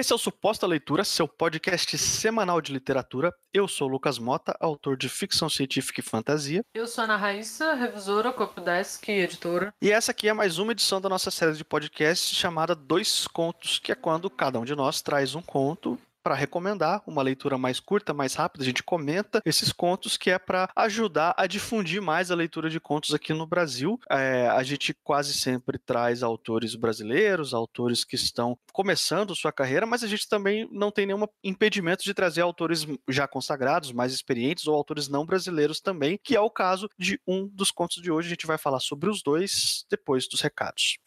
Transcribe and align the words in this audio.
Esse 0.00 0.14
é 0.14 0.16
o 0.16 0.18
Suposta 0.18 0.66
Leitura, 0.66 1.04
seu 1.04 1.28
podcast 1.28 1.98
semanal 1.98 2.62
de 2.62 2.72
literatura. 2.72 3.34
Eu 3.52 3.68
sou 3.68 3.86
o 3.86 3.90
Lucas 3.90 4.18
Mota, 4.18 4.56
autor 4.58 4.96
de 4.96 5.10
ficção 5.10 5.46
científica 5.46 6.00
e 6.00 6.02
fantasia. 6.02 6.64
Eu 6.72 6.86
sou 6.86 7.02
a 7.02 7.04
Ana 7.04 7.18
Raíssa, 7.18 7.74
revisora, 7.74 8.32
Copdesk 8.32 9.06
e 9.06 9.20
editora. 9.20 9.74
E 9.78 9.90
essa 9.90 10.12
aqui 10.12 10.26
é 10.26 10.32
mais 10.32 10.56
uma 10.56 10.72
edição 10.72 11.02
da 11.02 11.08
nossa 11.10 11.30
série 11.30 11.52
de 11.52 11.62
podcast 11.62 12.34
chamada 12.34 12.74
Dois 12.74 13.28
Contos, 13.28 13.78
que 13.78 13.92
é 13.92 13.94
quando 13.94 14.30
cada 14.30 14.58
um 14.58 14.64
de 14.64 14.74
nós 14.74 15.02
traz 15.02 15.34
um 15.34 15.42
conto 15.42 15.98
para 16.22 16.34
recomendar 16.34 17.02
uma 17.06 17.22
leitura 17.22 17.56
mais 17.58 17.80
curta, 17.80 18.14
mais 18.14 18.34
rápida. 18.34 18.62
A 18.62 18.66
gente 18.66 18.82
comenta 18.82 19.40
esses 19.44 19.72
contos 19.72 20.16
que 20.16 20.30
é 20.30 20.38
para 20.38 20.68
ajudar 20.76 21.34
a 21.36 21.46
difundir 21.46 22.00
mais 22.00 22.30
a 22.30 22.34
leitura 22.34 22.70
de 22.70 22.80
contos 22.80 23.14
aqui 23.14 23.32
no 23.32 23.46
Brasil. 23.46 23.98
É, 24.10 24.48
a 24.48 24.62
gente 24.62 24.94
quase 25.02 25.34
sempre 25.34 25.78
traz 25.78 26.22
autores 26.22 26.74
brasileiros, 26.74 27.54
autores 27.54 28.04
que 28.04 28.16
estão 28.16 28.56
começando 28.72 29.34
sua 29.34 29.52
carreira, 29.52 29.86
mas 29.86 30.02
a 30.04 30.06
gente 30.06 30.28
também 30.28 30.68
não 30.70 30.90
tem 30.90 31.06
nenhum 31.06 31.26
impedimento 31.42 32.04
de 32.04 32.14
trazer 32.14 32.42
autores 32.42 32.86
já 33.08 33.26
consagrados, 33.26 33.92
mais 33.92 34.12
experientes 34.12 34.66
ou 34.66 34.74
autores 34.74 35.08
não 35.08 35.24
brasileiros 35.24 35.80
também, 35.80 36.18
que 36.22 36.36
é 36.36 36.40
o 36.40 36.50
caso 36.50 36.88
de 36.98 37.20
um 37.26 37.48
dos 37.48 37.70
contos 37.70 38.02
de 38.02 38.10
hoje. 38.10 38.28
A 38.28 38.30
gente 38.30 38.46
vai 38.46 38.58
falar 38.58 38.80
sobre 38.80 39.08
os 39.08 39.22
dois 39.22 39.84
depois 39.90 40.28
dos 40.28 40.40
recados. 40.40 40.98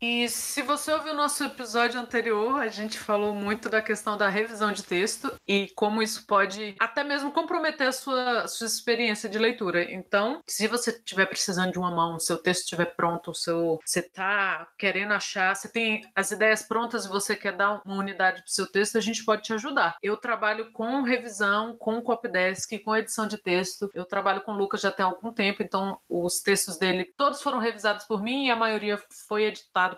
E 0.00 0.28
se 0.28 0.62
você 0.62 0.92
ouviu 0.92 1.12
o 1.12 1.16
nosso 1.16 1.42
episódio 1.44 1.98
anterior, 1.98 2.60
a 2.60 2.68
gente 2.68 2.98
falou 2.98 3.34
muito 3.34 3.68
da 3.68 3.80
questão 3.80 4.16
da 4.16 4.28
revisão 4.28 4.72
de 4.72 4.82
texto 4.82 5.32
e 5.46 5.68
como 5.74 6.02
isso 6.02 6.26
pode 6.26 6.76
até 6.78 7.02
mesmo 7.02 7.32
comprometer 7.32 7.88
a 7.88 7.92
sua, 7.92 8.46
sua 8.46 8.66
experiência 8.66 9.28
de 9.28 9.38
leitura. 9.38 9.90
Então, 9.90 10.42
se 10.46 10.66
você 10.66 10.90
estiver 10.90 11.26
precisando 11.26 11.72
de 11.72 11.78
uma 11.78 11.90
mão, 11.90 12.18
seu 12.20 12.36
texto 12.36 12.62
estiver 12.62 12.94
pronto, 12.94 13.34
seu, 13.34 13.80
você 13.84 14.00
está 14.00 14.68
querendo 14.78 15.12
achar, 15.12 15.54
você 15.54 15.68
tem 15.68 16.02
as 16.14 16.30
ideias 16.30 16.62
prontas 16.62 17.06
e 17.06 17.08
você 17.08 17.34
quer 17.34 17.56
dar 17.56 17.80
uma 17.84 17.96
unidade 17.96 18.42
para 18.42 18.48
o 18.48 18.52
seu 18.52 18.66
texto, 18.66 18.98
a 18.98 19.00
gente 19.00 19.24
pode 19.24 19.42
te 19.42 19.52
ajudar. 19.54 19.96
Eu 20.02 20.16
trabalho 20.16 20.72
com 20.72 21.02
revisão, 21.02 21.76
com 21.76 22.02
copydesk, 22.02 22.78
com 22.80 22.96
edição 22.96 23.26
de 23.26 23.38
texto. 23.38 23.90
Eu 23.94 24.04
trabalho 24.04 24.42
com 24.42 24.52
o 24.52 24.56
Lucas 24.56 24.80
já 24.80 24.90
tem 24.90 25.04
algum 25.04 25.32
tempo, 25.32 25.62
então 25.62 25.98
os 26.08 26.40
textos 26.40 26.76
dele 26.78 27.12
todos 27.16 27.40
foram 27.40 27.58
revisados 27.58 28.04
por 28.04 28.22
mim 28.22 28.46
e 28.46 28.50
a 28.50 28.56
maioria 28.56 29.00
foi 29.26 29.46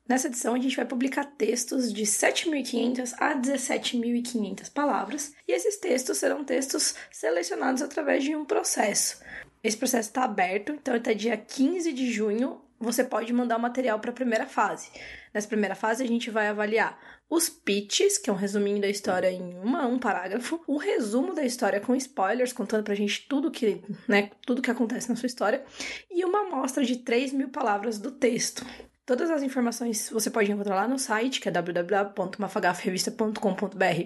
Nessa 0.08 0.28
edição, 0.28 0.54
a 0.54 0.58
gente 0.58 0.74
vai 0.74 0.86
publicar 0.86 1.24
textos 1.24 1.92
de 1.92 2.04
7.500 2.04 3.12
a 3.18 3.34
17.500 3.36 4.72
palavras, 4.72 5.34
e 5.46 5.52
esses 5.52 5.76
textos 5.76 6.16
serão 6.16 6.42
textos 6.42 6.94
selecionados 7.12 7.82
através 7.82 8.24
de 8.24 8.34
um 8.34 8.42
processo. 8.42 9.20
Esse 9.62 9.76
processo 9.76 10.08
está 10.08 10.24
aberto, 10.24 10.72
então 10.72 10.94
até 10.94 11.12
dia 11.12 11.36
15 11.36 11.92
de 11.92 12.10
junho 12.10 12.58
você 12.80 13.04
pode 13.04 13.32
mandar 13.32 13.58
o 13.58 13.60
material 13.60 13.98
para 13.98 14.10
a 14.10 14.14
primeira 14.14 14.46
fase. 14.46 14.88
Nessa 15.34 15.48
primeira 15.48 15.74
fase, 15.74 16.02
a 16.02 16.06
gente 16.06 16.30
vai 16.30 16.48
avaliar 16.48 16.98
os 17.28 17.50
pitches, 17.50 18.16
que 18.16 18.30
é 18.30 18.32
um 18.32 18.36
resuminho 18.36 18.80
da 18.80 18.88
história 18.88 19.30
em 19.30 19.58
uma, 19.58 19.84
um 19.86 19.98
parágrafo, 19.98 20.62
o 20.66 20.78
resumo 20.78 21.34
da 21.34 21.44
história 21.44 21.80
com 21.80 21.94
spoilers, 21.94 22.52
contando 22.52 22.84
pra 22.84 22.94
gente 22.94 23.26
tudo 23.28 23.50
que, 23.50 23.82
né, 24.06 24.30
tudo 24.46 24.62
que 24.62 24.70
acontece 24.70 25.10
na 25.10 25.16
sua 25.16 25.26
história, 25.26 25.62
e 26.10 26.24
uma 26.24 26.46
amostra 26.46 26.82
de 26.82 26.96
3 26.96 27.32
mil 27.32 27.50
palavras 27.50 27.98
do 27.98 28.12
texto. 28.12 28.64
Todas 29.08 29.30
as 29.30 29.42
informações 29.42 30.10
você 30.10 30.28
pode 30.28 30.52
encontrar 30.52 30.74
lá 30.74 30.86
no 30.86 30.98
site, 30.98 31.40
que 31.40 31.48
é 31.48 31.50
www.mafagafrevista.com.br 31.50 33.40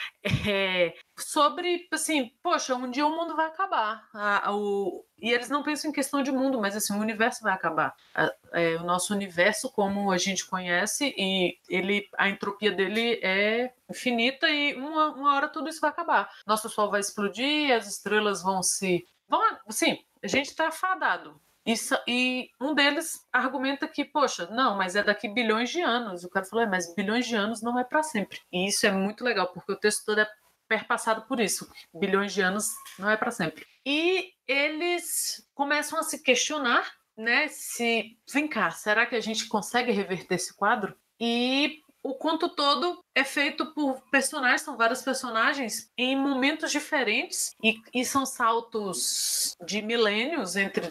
É, 0.46 0.94
sobre, 1.16 1.88
assim, 1.90 2.30
poxa, 2.42 2.74
um 2.74 2.90
dia 2.90 3.06
o 3.06 3.10
mundo 3.10 3.34
vai 3.34 3.46
acabar. 3.46 4.08
A, 4.12 4.52
o, 4.54 5.04
e 5.18 5.30
eles 5.30 5.48
não 5.48 5.62
pensam 5.62 5.90
em 5.90 5.94
questão 5.94 6.22
de 6.22 6.30
mundo, 6.30 6.60
mas 6.60 6.76
assim, 6.76 6.94
o 6.94 7.00
universo 7.00 7.42
vai 7.42 7.52
acabar. 7.52 7.94
A, 8.14 8.30
é, 8.52 8.76
o 8.76 8.84
nosso 8.84 9.14
universo, 9.14 9.70
como 9.70 10.10
a 10.10 10.18
gente 10.18 10.46
conhece, 10.46 11.14
e 11.16 11.58
ele, 11.68 12.08
a 12.18 12.28
entropia 12.28 12.72
dele 12.72 13.20
é 13.22 13.72
infinita 13.88 14.48
e 14.48 14.74
uma, 14.74 15.12
uma 15.12 15.34
hora 15.34 15.48
tudo 15.48 15.68
isso 15.68 15.80
vai 15.80 15.90
acabar. 15.90 16.30
Nosso 16.46 16.68
Sol 16.68 16.90
vai 16.90 17.00
explodir, 17.00 17.74
as 17.74 17.86
estrelas 17.88 18.42
vão 18.42 18.62
se. 18.62 19.06
Vão, 19.28 19.40
assim, 19.66 19.98
a 20.22 20.26
gente 20.26 20.50
está 20.50 20.70
fadado 20.70 21.40
isso, 21.64 21.96
e 22.08 22.50
um 22.60 22.74
deles 22.74 23.20
argumenta 23.32 23.86
que, 23.86 24.04
poxa, 24.04 24.46
não, 24.50 24.76
mas 24.76 24.96
é 24.96 25.02
daqui 25.02 25.28
bilhões 25.28 25.70
de 25.70 25.80
anos. 25.80 26.24
O 26.24 26.28
cara 26.28 26.44
falou, 26.44 26.64
é, 26.64 26.68
mas 26.68 26.92
bilhões 26.94 27.26
de 27.26 27.36
anos 27.36 27.62
não 27.62 27.78
é 27.78 27.84
para 27.84 28.02
sempre. 28.02 28.40
E 28.52 28.66
isso 28.68 28.84
é 28.86 28.90
muito 28.90 29.22
legal, 29.22 29.52
porque 29.52 29.72
o 29.72 29.76
texto 29.76 30.04
todo 30.04 30.20
é 30.20 30.28
perpassado 30.68 31.22
por 31.22 31.38
isso. 31.38 31.70
Bilhões 31.94 32.32
de 32.32 32.40
anos 32.40 32.66
não 32.98 33.08
é 33.08 33.16
para 33.16 33.30
sempre. 33.30 33.64
E 33.86 34.32
eles 34.46 35.46
começam 35.54 35.98
a 35.98 36.02
se 36.02 36.20
questionar, 36.22 36.90
né, 37.16 37.46
se, 37.48 38.16
vem 38.32 38.48
cá, 38.48 38.70
será 38.70 39.06
que 39.06 39.14
a 39.14 39.20
gente 39.20 39.46
consegue 39.46 39.92
reverter 39.92 40.34
esse 40.34 40.56
quadro? 40.56 40.96
E 41.20 41.78
o 42.02 42.14
conto 42.14 42.48
todo 42.48 43.04
é 43.14 43.22
feito 43.22 43.72
por 43.74 44.02
personagens, 44.10 44.62
são 44.62 44.76
vários 44.76 45.02
personagens 45.02 45.90
em 45.96 46.16
momentos 46.16 46.72
diferentes 46.72 47.54
e, 47.62 47.80
e 47.94 48.04
são 48.04 48.26
saltos 48.26 49.54
de 49.64 49.80
milênios 49.80 50.56
entre 50.56 50.88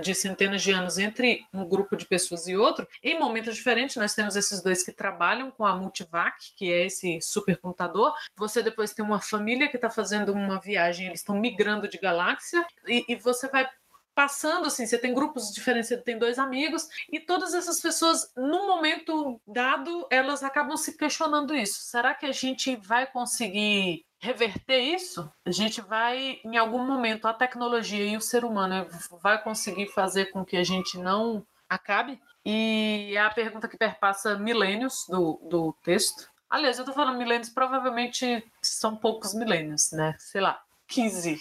de 0.00 0.14
centenas 0.14 0.62
de 0.62 0.72
anos 0.72 0.98
entre 0.98 1.46
um 1.52 1.66
grupo 1.66 1.96
de 1.96 2.06
pessoas 2.06 2.46
e 2.46 2.56
outro, 2.56 2.86
em 3.02 3.18
momentos 3.18 3.54
diferentes, 3.54 3.96
nós 3.96 4.14
temos 4.14 4.36
esses 4.36 4.62
dois 4.62 4.82
que 4.82 4.92
trabalham 4.92 5.50
com 5.50 5.64
a 5.64 5.74
Multivac, 5.74 6.36
que 6.56 6.72
é 6.72 6.86
esse 6.86 7.20
supercomputador. 7.20 8.12
Você 8.36 8.62
depois 8.62 8.92
tem 8.92 9.04
uma 9.04 9.20
família 9.20 9.68
que 9.68 9.76
está 9.76 9.90
fazendo 9.90 10.32
uma 10.32 10.60
viagem, 10.60 11.06
eles 11.06 11.20
estão 11.20 11.38
migrando 11.38 11.88
de 11.88 11.98
galáxia, 11.98 12.64
e, 12.86 13.04
e 13.08 13.16
você 13.16 13.48
vai 13.48 13.68
passando 14.14 14.66
assim, 14.66 14.86
você 14.86 14.98
tem 14.98 15.14
grupos 15.14 15.52
diferentes, 15.52 15.88
você 15.88 15.96
tem 15.96 16.18
dois 16.18 16.38
amigos, 16.38 16.88
e 17.10 17.18
todas 17.18 17.54
essas 17.54 17.80
pessoas, 17.80 18.30
num 18.36 18.66
momento 18.66 19.40
dado, 19.46 20.06
elas 20.10 20.42
acabam 20.42 20.76
se 20.76 20.96
questionando 20.96 21.54
isso. 21.54 21.80
Será 21.82 22.14
que 22.14 22.26
a 22.26 22.32
gente 22.32 22.76
vai 22.76 23.06
conseguir 23.06 24.04
reverter 24.20 24.78
isso, 24.78 25.30
a 25.44 25.50
gente 25.50 25.80
vai, 25.80 26.40
em 26.44 26.56
algum 26.56 26.86
momento, 26.86 27.26
a 27.26 27.34
tecnologia 27.34 28.04
e 28.04 28.16
o 28.16 28.20
ser 28.20 28.44
humano 28.44 28.86
vai 29.20 29.42
conseguir 29.42 29.88
fazer 29.88 30.26
com 30.26 30.44
que 30.44 30.56
a 30.56 30.62
gente 30.62 30.96
não 30.96 31.44
acabe? 31.68 32.20
E 32.44 33.14
é 33.16 33.20
a 33.20 33.30
pergunta 33.30 33.66
que 33.68 33.76
perpassa 33.76 34.38
milênios 34.38 35.06
do, 35.08 35.40
do 35.48 35.72
texto. 35.82 36.30
Aliás, 36.48 36.78
eu 36.78 36.84
tô 36.84 36.92
falando 36.92 37.18
milênios, 37.18 37.48
provavelmente 37.48 38.44
são 38.60 38.94
poucos 38.94 39.34
milênios, 39.34 39.90
né? 39.90 40.14
Sei 40.18 40.40
lá, 40.40 40.62
15, 40.86 41.40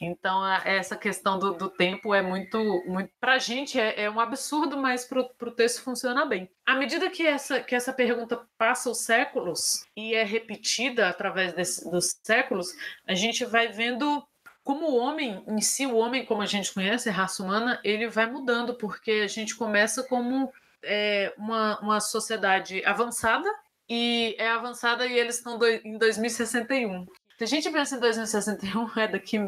então, 0.00 0.46
essa 0.64 0.96
questão 0.96 1.38
do, 1.38 1.54
do 1.54 1.68
tempo 1.68 2.14
é 2.14 2.22
muito, 2.22 2.58
muito 2.86 3.10
para 3.20 3.34
a 3.34 3.38
gente 3.38 3.78
é, 3.78 4.02
é, 4.02 4.10
um 4.10 4.20
absurdo, 4.20 4.76
mas 4.76 5.04
para 5.04 5.20
o 5.20 5.50
texto 5.50 5.82
funciona 5.82 6.24
bem. 6.24 6.50
À 6.64 6.74
medida 6.74 7.10
que 7.10 7.26
essa, 7.26 7.60
que 7.60 7.74
essa 7.74 7.92
pergunta 7.92 8.40
passa 8.56 8.90
os 8.90 8.98
séculos 8.98 9.86
e 9.96 10.14
é 10.14 10.24
repetida 10.24 11.08
através 11.08 11.52
desse, 11.52 11.88
dos 11.90 12.16
séculos, 12.22 12.68
a 13.06 13.14
gente 13.14 13.44
vai 13.44 13.68
vendo 13.68 14.26
como 14.62 14.86
o 14.86 14.96
homem 14.96 15.42
em 15.46 15.60
si, 15.60 15.86
o 15.86 15.96
homem 15.96 16.24
como 16.24 16.40
a 16.40 16.46
gente 16.46 16.72
conhece, 16.72 17.08
a 17.08 17.12
raça 17.12 17.42
humana, 17.42 17.78
ele 17.84 18.08
vai 18.08 18.26
mudando, 18.30 18.74
porque 18.74 19.22
a 19.22 19.28
gente 19.28 19.54
começa 19.54 20.02
como 20.02 20.50
é, 20.82 21.34
uma, 21.36 21.78
uma 21.80 22.00
sociedade 22.00 22.82
avançada, 22.84 23.48
e 23.88 24.34
é 24.38 24.48
avançada 24.48 25.06
e 25.06 25.18
eles 25.18 25.36
estão 25.36 25.58
em 25.84 25.98
2061. 25.98 27.06
Se 27.36 27.44
a 27.44 27.46
gente 27.46 27.70
pensa 27.70 27.96
em 27.96 28.00
2061, 28.00 28.90
é 28.98 29.08
daqui 29.08 29.38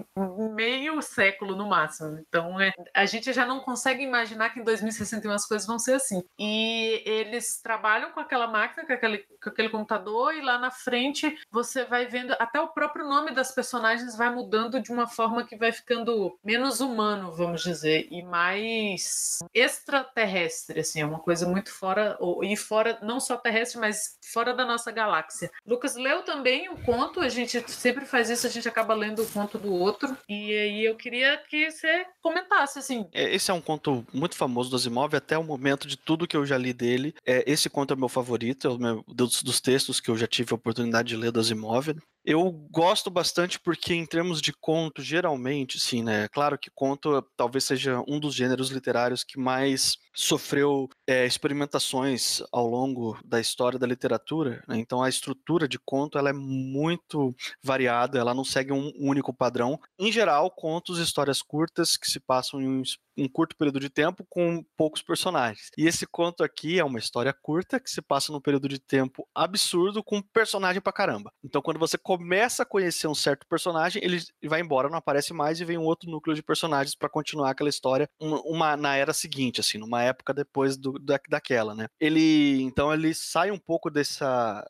meio 0.54 1.00
século 1.00 1.54
no 1.54 1.68
máximo. 1.68 2.18
Então, 2.28 2.60
é, 2.60 2.72
a 2.92 3.06
gente 3.06 3.32
já 3.32 3.46
não 3.46 3.60
consegue 3.60 4.02
imaginar 4.02 4.50
que 4.50 4.60
em 4.60 4.64
2061 4.64 5.30
as 5.30 5.46
coisas 5.46 5.66
vão 5.66 5.78
ser 5.78 5.94
assim. 5.94 6.22
E 6.38 7.02
eles 7.06 7.60
trabalham 7.62 8.10
com 8.10 8.20
aquela 8.20 8.46
máquina, 8.46 8.84
com 8.86 8.92
aquele, 8.92 9.18
com 9.18 9.50
aquele 9.50 9.68
computador, 9.68 10.34
e 10.34 10.40
lá 10.40 10.58
na 10.58 10.70
frente 10.70 11.36
você 11.50 11.84
vai 11.84 12.06
vendo. 12.06 12.34
Até 12.38 12.60
o 12.60 12.68
próprio 12.68 13.06
nome 13.06 13.32
das 13.32 13.54
personagens 13.54 14.16
vai 14.16 14.30
mudando 14.30 14.80
de 14.80 14.90
uma 14.90 15.06
forma 15.06 15.44
que 15.44 15.56
vai 15.56 15.70
ficando 15.70 16.36
menos 16.44 16.80
humano, 16.80 17.32
vamos 17.34 17.62
dizer, 17.62 18.08
e 18.10 18.22
mais 18.22 19.38
extraterrestre, 19.54 20.80
assim, 20.80 21.00
é 21.00 21.06
uma 21.06 21.20
coisa 21.20 21.46
muito 21.46 21.72
fora, 21.72 22.18
e 22.42 22.56
fora, 22.56 22.98
não 23.02 23.20
só 23.20 23.36
terrestre, 23.36 23.78
mas 23.78 24.18
fora 24.32 24.52
da 24.52 24.64
nossa 24.64 24.90
galáxia. 24.90 25.50
Lucas 25.64 25.94
leu 25.94 26.22
também 26.22 26.68
o 26.68 26.82
conto, 26.82 27.20
a 27.20 27.28
gente 27.28 27.60
sempre 27.76 28.04
faz 28.04 28.30
isso, 28.30 28.46
a 28.46 28.50
gente 28.50 28.68
acaba 28.68 28.94
lendo 28.94 29.22
o 29.22 29.26
conto 29.26 29.58
do 29.58 29.72
outro. 29.72 30.16
E 30.28 30.52
aí 30.52 30.84
eu 30.84 30.96
queria 30.96 31.36
que 31.48 31.70
você 31.70 32.06
comentasse, 32.20 32.78
assim. 32.78 33.06
É, 33.12 33.34
esse 33.34 33.50
é 33.50 33.54
um 33.54 33.60
conto 33.60 34.04
muito 34.12 34.36
famoso 34.36 34.70
do 34.70 34.76
Asimov, 34.76 35.14
até 35.14 35.36
o 35.38 35.44
momento 35.44 35.86
de 35.86 35.96
tudo 35.96 36.26
que 36.26 36.36
eu 36.36 36.46
já 36.46 36.58
li 36.58 36.72
dele. 36.72 37.14
É, 37.24 37.44
esse 37.50 37.68
conto 37.68 37.92
é 37.92 37.96
o 37.96 37.98
meu 37.98 38.08
favorito, 38.08 38.66
é 38.66 38.70
o 38.70 38.78
meu, 38.78 39.04
dos, 39.06 39.42
dos 39.42 39.60
textos 39.60 40.00
que 40.00 40.10
eu 40.10 40.16
já 40.16 40.26
tive 40.26 40.52
a 40.52 40.56
oportunidade 40.56 41.08
de 41.08 41.16
ler 41.16 41.30
do 41.30 41.40
Asimov. 41.40 41.94
Eu 42.28 42.50
gosto 42.72 43.08
bastante 43.08 43.60
porque, 43.60 43.94
em 43.94 44.04
termos 44.04 44.42
de 44.42 44.52
conto, 44.52 45.00
geralmente, 45.00 45.78
sim, 45.78 46.02
né? 46.02 46.26
Claro 46.26 46.58
que 46.58 46.68
conto 46.74 47.22
talvez 47.36 47.62
seja 47.62 48.02
um 48.08 48.18
dos 48.18 48.34
gêneros 48.34 48.68
literários 48.68 49.22
que 49.22 49.38
mais 49.38 49.96
sofreu 50.12 50.88
é, 51.06 51.24
experimentações 51.24 52.42
ao 52.50 52.66
longo 52.66 53.16
da 53.24 53.38
história 53.38 53.78
da 53.78 53.86
literatura. 53.86 54.60
Né? 54.66 54.76
Então, 54.76 55.04
a 55.04 55.08
estrutura 55.08 55.68
de 55.68 55.78
conto 55.78 56.18
ela 56.18 56.30
é 56.30 56.32
muito 56.32 57.32
variada, 57.62 58.18
ela 58.18 58.34
não 58.34 58.44
segue 58.44 58.72
um 58.72 58.90
único 58.98 59.32
padrão. 59.32 59.78
Em 59.96 60.10
geral, 60.10 60.50
contos, 60.50 60.98
histórias 60.98 61.40
curtas 61.40 61.96
que 61.96 62.10
se 62.10 62.18
passam 62.18 62.60
em 62.60 62.66
um 62.66 62.82
um 63.16 63.28
curto 63.28 63.56
período 63.56 63.80
de 63.80 63.88
tempo 63.88 64.26
com 64.28 64.64
poucos 64.76 65.02
personagens. 65.02 65.70
E 65.76 65.86
esse 65.86 66.06
conto 66.06 66.42
aqui 66.42 66.78
é 66.78 66.84
uma 66.84 66.98
história 66.98 67.32
curta 67.32 67.80
que 67.80 67.90
se 67.90 68.02
passa 68.02 68.32
num 68.32 68.40
período 68.40 68.68
de 68.68 68.78
tempo 68.78 69.26
absurdo 69.34 70.02
com 70.02 70.20
personagem 70.20 70.80
pra 70.80 70.92
caramba. 70.92 71.32
Então, 71.42 71.62
quando 71.62 71.78
você 71.78 71.96
começa 71.96 72.62
a 72.62 72.66
conhecer 72.66 73.08
um 73.08 73.14
certo 73.14 73.46
personagem, 73.48 74.02
ele 74.04 74.22
vai 74.44 74.60
embora, 74.60 74.88
não 74.88 74.98
aparece 74.98 75.32
mais 75.32 75.60
e 75.60 75.64
vem 75.64 75.78
um 75.78 75.84
outro 75.84 76.10
núcleo 76.10 76.34
de 76.34 76.42
personagens 76.42 76.94
para 76.94 77.08
continuar 77.08 77.50
aquela 77.50 77.70
história 77.70 78.08
uma, 78.20 78.40
uma, 78.42 78.76
na 78.76 78.96
era 78.96 79.12
seguinte, 79.12 79.60
assim, 79.60 79.78
numa 79.78 80.02
época 80.02 80.34
depois 80.34 80.76
do, 80.76 80.98
da, 80.98 81.18
daquela, 81.28 81.74
né? 81.74 81.86
Ele, 82.00 82.62
então, 82.62 82.92
ele 82.92 83.14
sai 83.14 83.50
um 83.50 83.58
pouco 83.58 83.90
dessa 83.90 84.66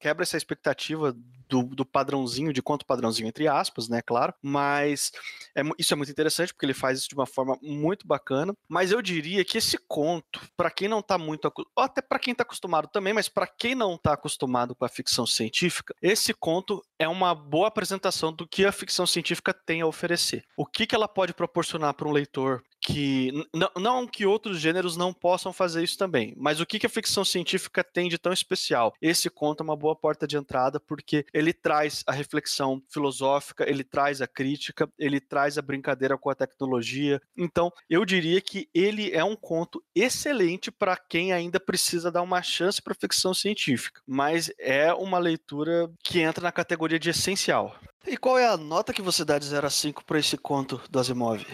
quebra 0.00 0.22
essa 0.22 0.36
expectativa 0.36 1.14
do, 1.48 1.62
do, 1.62 1.84
padrãozinho, 1.84 2.52
de 2.52 2.62
quanto 2.62 2.86
padrãozinho, 2.86 3.28
entre 3.28 3.48
aspas, 3.48 3.88
né, 3.88 4.00
claro, 4.02 4.34
mas 4.42 5.10
é, 5.56 5.62
isso 5.78 5.92
é 5.92 5.96
muito 5.96 6.12
interessante 6.12 6.52
porque 6.52 6.66
ele 6.66 6.74
faz 6.74 6.98
isso 6.98 7.08
de 7.08 7.14
uma 7.14 7.26
forma 7.26 7.58
muito 7.62 8.06
bacana, 8.06 8.52
mas 8.68 8.92
eu 8.92 9.00
diria 9.00 9.44
que 9.44 9.58
esse 9.58 9.78
conto, 9.88 10.40
para 10.56 10.70
quem 10.70 10.88
não 10.88 11.02
tá 11.02 11.16
muito, 11.16 11.50
ou 11.76 11.82
até 11.82 12.00
para 12.00 12.18
quem 12.18 12.34
tá 12.34 12.42
acostumado 12.42 12.88
também, 12.88 13.12
mas 13.12 13.28
para 13.28 13.46
quem 13.46 13.74
não 13.74 13.96
tá 13.96 14.12
acostumado 14.12 14.74
com 14.74 14.84
a 14.84 14.88
ficção 14.88 15.26
científica, 15.26 15.94
esse 16.02 16.34
conto 16.34 16.82
é 16.98 17.08
uma 17.08 17.34
boa 17.34 17.68
apresentação 17.68 18.32
do 18.32 18.46
que 18.46 18.64
a 18.64 18.72
ficção 18.72 19.06
científica 19.06 19.54
tem 19.54 19.80
a 19.80 19.86
oferecer. 19.86 20.44
O 20.56 20.66
que, 20.66 20.86
que 20.86 20.94
ela 20.94 21.08
pode 21.08 21.32
proporcionar 21.32 21.94
para 21.94 22.08
um 22.08 22.12
leitor 22.12 22.62
que 22.88 23.30
não 23.76 24.06
que 24.06 24.24
outros 24.24 24.58
gêneros 24.58 24.96
não 24.96 25.12
possam 25.12 25.52
fazer 25.52 25.84
isso 25.84 25.98
também, 25.98 26.32
mas 26.36 26.58
o 26.58 26.66
que, 26.66 26.78
que 26.78 26.86
a 26.86 26.90
ficção 26.90 27.22
científica 27.22 27.84
tem 27.84 28.08
de 28.08 28.16
tão 28.16 28.32
especial? 28.32 28.94
Esse 29.00 29.28
conto 29.28 29.60
é 29.60 29.64
uma 29.64 29.76
boa 29.76 29.94
porta 29.94 30.26
de 30.26 30.38
entrada 30.38 30.80
porque 30.80 31.26
ele 31.34 31.52
traz 31.52 32.02
a 32.06 32.12
reflexão 32.12 32.82
filosófica, 32.88 33.68
ele 33.68 33.84
traz 33.84 34.22
a 34.22 34.26
crítica, 34.26 34.88
ele 34.98 35.20
traz 35.20 35.58
a 35.58 35.62
brincadeira 35.62 36.16
com 36.16 36.30
a 36.30 36.34
tecnologia. 36.34 37.20
Então, 37.36 37.70
eu 37.90 38.04
diria 38.06 38.40
que 38.40 38.68
ele 38.74 39.10
é 39.12 39.22
um 39.22 39.36
conto 39.36 39.82
excelente 39.94 40.70
para 40.70 40.96
quem 40.96 41.32
ainda 41.32 41.60
precisa 41.60 42.10
dar 42.10 42.22
uma 42.22 42.42
chance 42.42 42.80
para 42.80 42.94
ficção 42.94 43.34
científica, 43.34 44.00
mas 44.06 44.50
é 44.58 44.94
uma 44.94 45.18
leitura 45.18 45.90
que 46.02 46.20
entra 46.20 46.42
na 46.42 46.52
categoria 46.52 46.98
de 46.98 47.10
essencial. 47.10 47.78
E 48.08 48.16
qual 48.16 48.38
é 48.38 48.48
a 48.48 48.56
nota 48.56 48.94
que 48.94 49.02
você 49.02 49.22
dá 49.22 49.38
de 49.38 49.44
0 49.44 49.66
a 49.66 49.70
5 49.70 50.02
para 50.02 50.18
esse 50.18 50.38
conto 50.38 50.80
do 50.88 50.98
Asimov? 50.98 51.46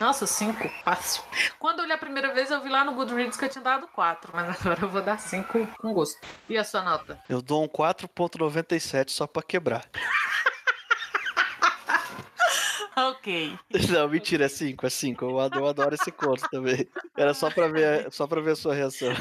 Nossa, 0.00 0.26
5, 0.26 0.68
fácil. 0.84 1.22
Quando 1.60 1.78
eu 1.78 1.86
li 1.86 1.92
a 1.92 1.98
primeira 1.98 2.34
vez, 2.34 2.50
eu 2.50 2.60
vi 2.60 2.68
lá 2.68 2.84
no 2.84 2.92
Goodreads 2.92 3.36
que 3.36 3.44
eu 3.44 3.48
tinha 3.48 3.62
dado 3.62 3.86
4, 3.86 4.32
mas 4.34 4.60
agora 4.60 4.80
eu 4.82 4.88
vou 4.88 5.00
dar 5.00 5.20
5 5.20 5.64
com 5.78 5.94
gosto. 5.94 6.18
E 6.48 6.58
a 6.58 6.64
sua 6.64 6.82
nota? 6.82 7.22
Eu 7.28 7.40
dou 7.40 7.62
um 7.62 7.68
4.97 7.68 9.10
só 9.10 9.28
para 9.28 9.44
quebrar. 9.44 9.88
ok. 12.96 13.56
Não, 13.88 14.08
mentira, 14.08 14.46
é 14.46 14.48
5, 14.48 14.84
é 14.84 14.90
5. 14.90 15.24
Eu 15.24 15.38
adoro, 15.38 15.64
eu 15.64 15.68
adoro 15.68 15.94
esse 15.94 16.10
conto 16.10 16.42
também. 16.50 16.84
Era 17.16 17.32
só 17.32 17.48
pra 17.48 17.68
ver, 17.68 18.12
só 18.12 18.26
pra 18.26 18.40
ver 18.40 18.50
a 18.50 18.56
sua 18.56 18.74
reação. 18.74 19.10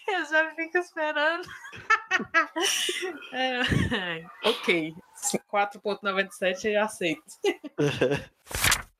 Eu 0.08 0.24
já 0.26 0.50
fico 0.54 0.78
esperando. 0.78 1.48
é, 3.32 4.24
ok. 4.48 4.94
4.97 5.52 6.76
aceito. 6.76 7.22